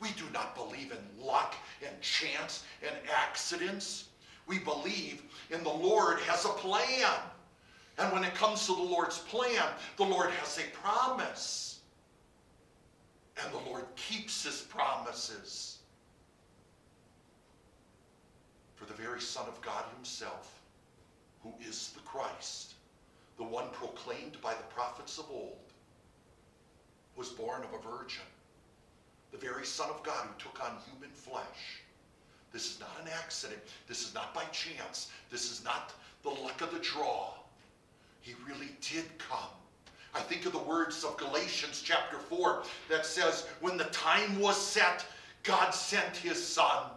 We 0.00 0.08
do 0.16 0.24
not 0.32 0.56
believe 0.56 0.90
in 0.90 1.24
luck 1.24 1.54
and 1.86 2.00
chance 2.00 2.64
and 2.82 2.96
accidents. 3.14 4.06
We 4.48 4.58
believe 4.58 5.22
in 5.50 5.62
the 5.62 5.70
Lord 5.70 6.18
has 6.20 6.44
a 6.44 6.48
plan. 6.48 7.20
And 7.98 8.12
when 8.12 8.24
it 8.24 8.34
comes 8.34 8.66
to 8.66 8.74
the 8.74 8.82
Lord's 8.82 9.18
plan, 9.18 9.62
the 9.96 10.04
Lord 10.04 10.30
has 10.30 10.58
a 10.58 10.76
promise. 10.76 11.71
And 13.40 13.52
the 13.52 13.70
Lord 13.70 13.84
keeps 13.96 14.44
his 14.44 14.62
promises. 14.62 15.78
For 18.76 18.84
the 18.84 18.94
very 18.94 19.20
Son 19.20 19.46
of 19.46 19.60
God 19.62 19.84
himself, 19.96 20.60
who 21.42 21.52
is 21.60 21.90
the 21.94 22.00
Christ, 22.00 22.74
the 23.36 23.44
one 23.44 23.68
proclaimed 23.72 24.36
by 24.42 24.54
the 24.54 24.74
prophets 24.74 25.18
of 25.18 25.30
old, 25.30 25.58
was 27.16 27.30
born 27.30 27.62
of 27.62 27.72
a 27.72 27.96
virgin. 27.96 28.22
The 29.30 29.38
very 29.38 29.64
Son 29.64 29.88
of 29.88 30.02
God 30.02 30.26
who 30.26 30.42
took 30.42 30.62
on 30.62 30.76
human 30.90 31.10
flesh, 31.10 31.80
This 32.52 32.74
is 32.74 32.80
not 32.80 32.90
an 33.00 33.08
accident. 33.08 33.62
This 33.88 34.06
is 34.06 34.14
not 34.14 34.34
by 34.34 34.44
chance. 34.46 35.10
This 35.30 35.50
is 35.50 35.64
not 35.64 35.94
the 36.22 36.28
luck 36.28 36.60
of 36.60 36.72
the 36.72 36.78
draw. 36.80 37.32
He 38.20 38.34
really 38.46 38.70
did 38.80 39.06
come. 39.18 39.48
I 40.14 40.20
think 40.20 40.44
of 40.44 40.52
the 40.52 40.58
words 40.58 41.04
of 41.04 41.16
Galatians 41.16 41.82
chapter 41.84 42.18
4 42.18 42.64
that 42.90 43.06
says, 43.06 43.46
When 43.60 43.76
the 43.76 43.84
time 43.84 44.38
was 44.40 44.56
set, 44.56 45.06
God 45.42 45.70
sent 45.70 46.16
his 46.16 46.44
Son, 46.44 46.90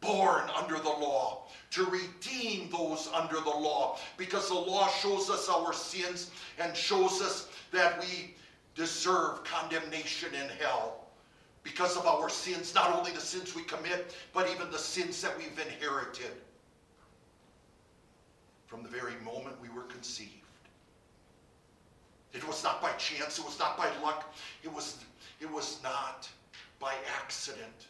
born 0.00 0.48
under 0.56 0.78
the 0.78 0.88
law, 0.88 1.48
to 1.72 1.84
redeem 1.84 2.70
those 2.70 3.08
under 3.12 3.40
the 3.40 3.50
law, 3.50 3.98
because 4.16 4.48
the 4.48 4.54
law 4.54 4.88
shows 4.88 5.28
us 5.28 5.48
our 5.48 5.72
sins 5.72 6.30
and 6.58 6.74
shows 6.74 7.20
us 7.20 7.48
that 7.72 8.00
we 8.00 8.34
deserve 8.74 9.44
condemnation 9.44 10.34
in 10.34 10.48
hell 10.58 11.06
because 11.62 11.96
of 11.96 12.06
our 12.06 12.30
sins, 12.30 12.74
not 12.74 12.96
only 12.96 13.12
the 13.12 13.20
sins 13.20 13.54
we 13.54 13.62
commit, 13.62 14.14
but 14.32 14.48
even 14.50 14.70
the 14.70 14.78
sins 14.78 15.20
that 15.20 15.36
we've 15.36 15.58
inherited 15.58 16.32
from 18.66 18.82
the 18.82 18.88
very 18.88 19.14
moment 19.24 19.60
we 19.60 19.68
were 19.68 19.82
conceived. 19.82 20.39
It 22.32 22.46
was 22.46 22.62
not 22.62 22.80
by 22.80 22.92
chance, 22.92 23.38
it 23.38 23.44
was 23.44 23.58
not 23.58 23.76
by 23.76 23.90
luck, 24.02 24.32
it 24.62 24.72
was, 24.72 24.98
it 25.40 25.50
was 25.50 25.80
not 25.82 26.28
by 26.78 26.94
accident 27.20 27.88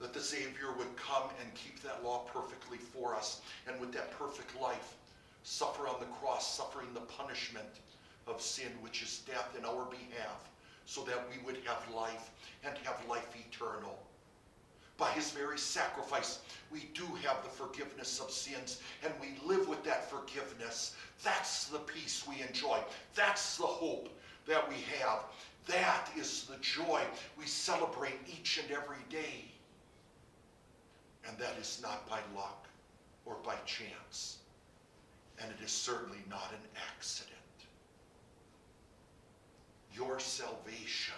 that 0.00 0.12
the 0.12 0.20
Savior 0.20 0.72
would 0.76 0.96
come 0.96 1.30
and 1.40 1.54
keep 1.54 1.80
that 1.82 2.04
law 2.04 2.24
perfectly 2.32 2.78
for 2.78 3.14
us, 3.14 3.40
and 3.66 3.80
with 3.80 3.92
that 3.92 4.10
perfect 4.18 4.60
life, 4.60 4.96
suffer 5.44 5.86
on 5.86 6.00
the 6.00 6.06
cross, 6.06 6.56
suffering 6.56 6.88
the 6.94 7.00
punishment 7.00 7.80
of 8.26 8.40
sin, 8.40 8.70
which 8.80 9.02
is 9.02 9.22
death, 9.26 9.54
in 9.56 9.64
our 9.64 9.86
behalf, 9.86 10.50
so 10.84 11.02
that 11.04 11.26
we 11.30 11.42
would 11.44 11.58
have 11.64 11.82
life 11.94 12.30
and 12.64 12.76
have 12.78 13.00
life 13.08 13.34
eternal. 13.48 13.98
By 14.96 15.10
his 15.10 15.32
very 15.32 15.58
sacrifice, 15.58 16.40
we 16.70 16.88
do 16.94 17.04
have 17.26 17.42
the 17.42 17.50
forgiveness 17.50 18.20
of 18.20 18.30
sins, 18.30 18.80
and 19.02 19.12
we 19.20 19.36
live 19.44 19.68
with 19.68 19.82
that 19.84 20.08
forgiveness. 20.08 20.94
That's 21.24 21.66
the 21.66 21.80
peace 21.80 22.24
we 22.28 22.42
enjoy. 22.42 22.78
That's 23.14 23.56
the 23.56 23.66
hope 23.66 24.08
that 24.46 24.68
we 24.68 24.76
have. 24.98 25.24
That 25.66 26.10
is 26.16 26.44
the 26.44 26.58
joy 26.58 27.02
we 27.36 27.46
celebrate 27.46 28.18
each 28.28 28.58
and 28.58 28.70
every 28.70 29.02
day. 29.08 29.44
And 31.26 31.36
that 31.38 31.56
is 31.58 31.80
not 31.82 32.08
by 32.08 32.20
luck 32.36 32.66
or 33.24 33.36
by 33.44 33.56
chance. 33.64 34.38
And 35.40 35.50
it 35.50 35.64
is 35.64 35.72
certainly 35.72 36.18
not 36.28 36.52
an 36.52 36.68
accident. 36.94 37.30
Your 39.92 40.20
salvation 40.20 41.14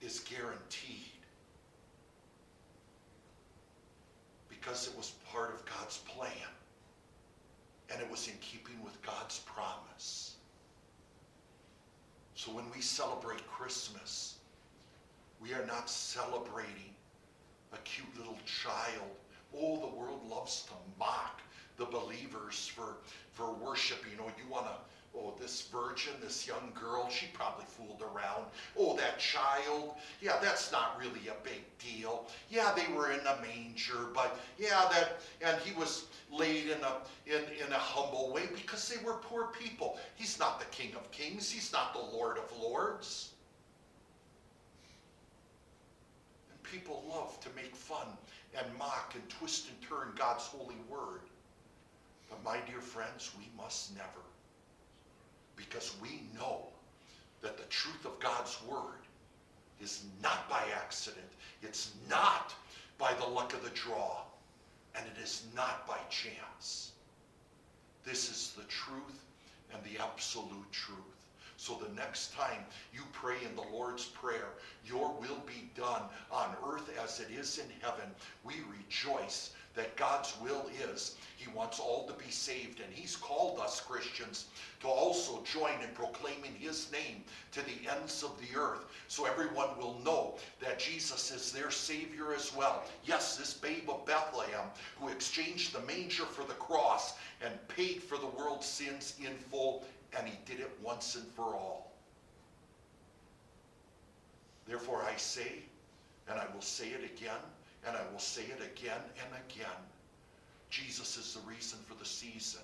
is 0.00 0.20
guaranteed 0.20 1.13
because 4.64 4.86
it 4.86 4.96
was 4.96 5.12
part 5.30 5.52
of 5.52 5.64
God's 5.66 5.98
plan 5.98 6.30
and 7.90 8.00
it 8.00 8.10
was 8.10 8.28
in 8.28 8.34
keeping 8.40 8.82
with 8.82 9.00
God's 9.02 9.40
promise. 9.40 10.36
So 12.34 12.50
when 12.52 12.64
we 12.74 12.80
celebrate 12.80 13.46
Christmas, 13.46 14.36
we 15.40 15.52
are 15.52 15.66
not 15.66 15.90
celebrating 15.90 16.94
a 17.72 17.76
cute 17.78 18.16
little 18.16 18.38
child. 18.46 19.10
Oh, 19.56 19.76
the 19.76 19.96
world 19.96 20.20
loves 20.28 20.62
to 20.62 20.72
mock 20.98 21.42
the 21.76 21.84
believers 21.84 22.66
for, 22.66 22.96
for 23.32 23.52
worship. 23.52 23.98
Oh, 24.04 24.10
you 24.10 24.16
know, 24.16 24.32
you 24.38 24.50
want 24.50 24.66
to 24.66 24.76
Oh, 25.16 25.32
this 25.40 25.68
virgin, 25.72 26.12
this 26.20 26.46
young 26.46 26.72
girl, 26.74 27.08
she 27.08 27.26
probably 27.32 27.64
fooled 27.68 28.02
around. 28.02 28.46
Oh, 28.76 28.96
that 28.96 29.18
child, 29.20 29.94
yeah, 30.20 30.38
that's 30.42 30.72
not 30.72 30.98
really 30.98 31.28
a 31.28 31.44
big 31.44 31.62
deal. 31.78 32.26
Yeah, 32.50 32.74
they 32.74 32.92
were 32.92 33.12
in 33.12 33.20
a 33.20 33.38
manger, 33.40 34.08
but 34.12 34.40
yeah, 34.58 34.88
that, 34.90 35.20
and 35.40 35.60
he 35.62 35.72
was 35.78 36.06
laid 36.32 36.66
in 36.66 36.78
a, 36.82 36.96
in, 37.26 37.44
in 37.64 37.72
a 37.72 37.78
humble 37.78 38.32
way 38.32 38.48
because 38.54 38.88
they 38.88 39.02
were 39.04 39.14
poor 39.14 39.52
people. 39.58 39.98
He's 40.16 40.38
not 40.38 40.58
the 40.58 40.66
King 40.66 40.94
of 40.96 41.08
Kings, 41.12 41.48
he's 41.48 41.72
not 41.72 41.92
the 41.94 42.16
Lord 42.16 42.36
of 42.36 42.50
Lords. 42.60 43.30
And 46.50 46.62
people 46.64 47.04
love 47.08 47.38
to 47.40 47.48
make 47.54 47.76
fun 47.76 48.08
and 48.58 48.66
mock 48.78 49.12
and 49.14 49.28
twist 49.28 49.68
and 49.68 49.80
turn 49.88 50.12
God's 50.16 50.44
holy 50.44 50.76
word. 50.88 51.20
But 52.28 52.42
my 52.42 52.58
dear 52.66 52.80
friends, 52.80 53.30
we 53.38 53.48
must 53.56 53.94
never 53.94 54.08
because 55.56 55.94
we 56.02 56.22
know 56.34 56.66
that 57.42 57.56
the 57.56 57.64
truth 57.64 58.04
of 58.04 58.18
God's 58.20 58.58
word 58.68 59.02
is 59.80 60.04
not 60.22 60.48
by 60.48 60.62
accident. 60.76 61.26
It's 61.62 61.92
not 62.08 62.54
by 62.98 63.12
the 63.14 63.26
luck 63.26 63.52
of 63.52 63.62
the 63.62 63.70
draw. 63.70 64.22
And 64.96 65.04
it 65.06 65.20
is 65.22 65.46
not 65.54 65.86
by 65.86 65.98
chance. 66.08 66.92
This 68.04 68.30
is 68.30 68.54
the 68.56 68.64
truth 68.64 69.24
and 69.72 69.82
the 69.82 70.02
absolute 70.02 70.70
truth. 70.72 70.98
So 71.64 71.80
the 71.82 71.94
next 71.94 72.34
time 72.34 72.66
you 72.92 73.00
pray 73.14 73.36
in 73.42 73.56
the 73.56 73.74
Lord's 73.74 74.04
Prayer, 74.04 74.48
your 74.84 75.14
will 75.18 75.42
be 75.46 75.70
done 75.74 76.02
on 76.30 76.54
earth 76.62 76.90
as 77.02 77.20
it 77.20 77.30
is 77.30 77.56
in 77.56 77.64
heaven. 77.80 78.04
We 78.44 78.56
rejoice 78.70 79.54
that 79.74 79.96
God's 79.96 80.34
will 80.42 80.66
is 80.92 81.16
he 81.36 81.50
wants 81.50 81.80
all 81.80 82.06
to 82.06 82.24
be 82.24 82.30
saved, 82.30 82.80
and 82.80 82.92
he's 82.92 83.16
called 83.16 83.58
us 83.58 83.80
Christians 83.80 84.46
to 84.80 84.88
also 84.88 85.42
join 85.42 85.80
in 85.82 85.88
proclaiming 85.94 86.54
his 86.58 86.92
name 86.92 87.24
to 87.52 87.60
the 87.62 87.90
ends 87.90 88.22
of 88.22 88.38
the 88.40 88.58
earth 88.58 88.84
so 89.08 89.24
everyone 89.24 89.76
will 89.78 89.98
know 90.04 90.36
that 90.60 90.78
Jesus 90.78 91.30
is 91.30 91.50
their 91.50 91.70
Savior 91.70 92.34
as 92.34 92.54
well. 92.54 92.84
Yes, 93.04 93.36
this 93.36 93.54
babe 93.54 93.88
of 93.88 94.06
Bethlehem 94.06 94.68
who 95.00 95.08
exchanged 95.08 95.74
the 95.74 95.86
manger 95.86 96.24
for 96.24 96.44
the 96.44 96.54
cross 96.54 97.14
and 97.44 97.68
paid 97.68 98.02
for 98.02 98.16
the 98.16 98.26
world's 98.26 98.66
sins 98.66 99.14
in 99.20 99.34
full, 99.50 99.84
and 100.16 100.26
he 100.28 100.38
did 100.44 100.60
it 100.60 100.70
once 100.82 101.14
and 101.16 101.26
for 101.32 101.42
all. 101.42 101.92
Therefore, 104.66 105.04
I 105.04 105.16
say, 105.16 105.62
and 106.28 106.38
I 106.38 106.46
will 106.54 106.62
say 106.62 106.88
it 106.88 107.04
again, 107.04 107.40
and 107.86 107.96
I 107.96 108.00
will 108.12 108.18
say 108.18 108.42
it 108.42 108.60
again 108.62 109.00
and 109.18 109.42
again. 109.48 109.66
Jesus 110.70 111.16
is 111.16 111.34
the 111.34 111.48
reason 111.48 111.78
for 111.86 111.94
the 111.94 112.04
season. 112.04 112.62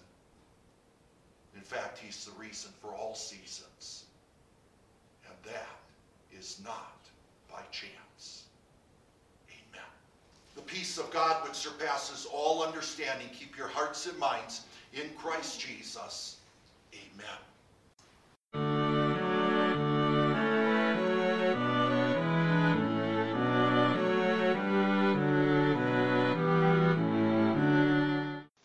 In 1.55 1.61
fact, 1.61 1.99
he's 1.99 2.25
the 2.25 2.39
reason 2.41 2.71
for 2.81 2.95
all 2.95 3.15
seasons. 3.15 4.05
And 5.27 5.35
that 5.53 5.79
is 6.37 6.61
not 6.65 6.97
by 7.51 7.63
chance. 7.71 8.45
Amen. 9.49 9.87
The 10.55 10.63
peace 10.63 10.99
of 10.99 11.11
God 11.11 11.47
which 11.47 11.55
surpasses 11.55 12.27
all 12.33 12.65
understanding, 12.65 13.29
keep 13.33 13.59
your 13.59 13.69
hearts 13.69 14.07
and 14.07 14.19
minds 14.19 14.63
in 14.93 15.11
Christ 15.19 15.61
Jesus. 15.61 16.37
Amen. 16.95 17.39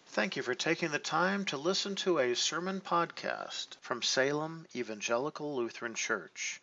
Thank 0.07 0.37
you 0.37 0.43
for 0.43 0.55
taking 0.55 0.91
the 0.91 0.99
time 0.99 1.45
to 1.45 1.57
listen 1.57 1.95
to 1.95 2.19
a 2.19 2.35
sermon 2.35 2.81
podcast 2.81 3.75
from 3.81 4.01
Salem 4.01 4.65
Evangelical 4.75 5.55
Lutheran 5.55 5.93
Church. 5.93 6.61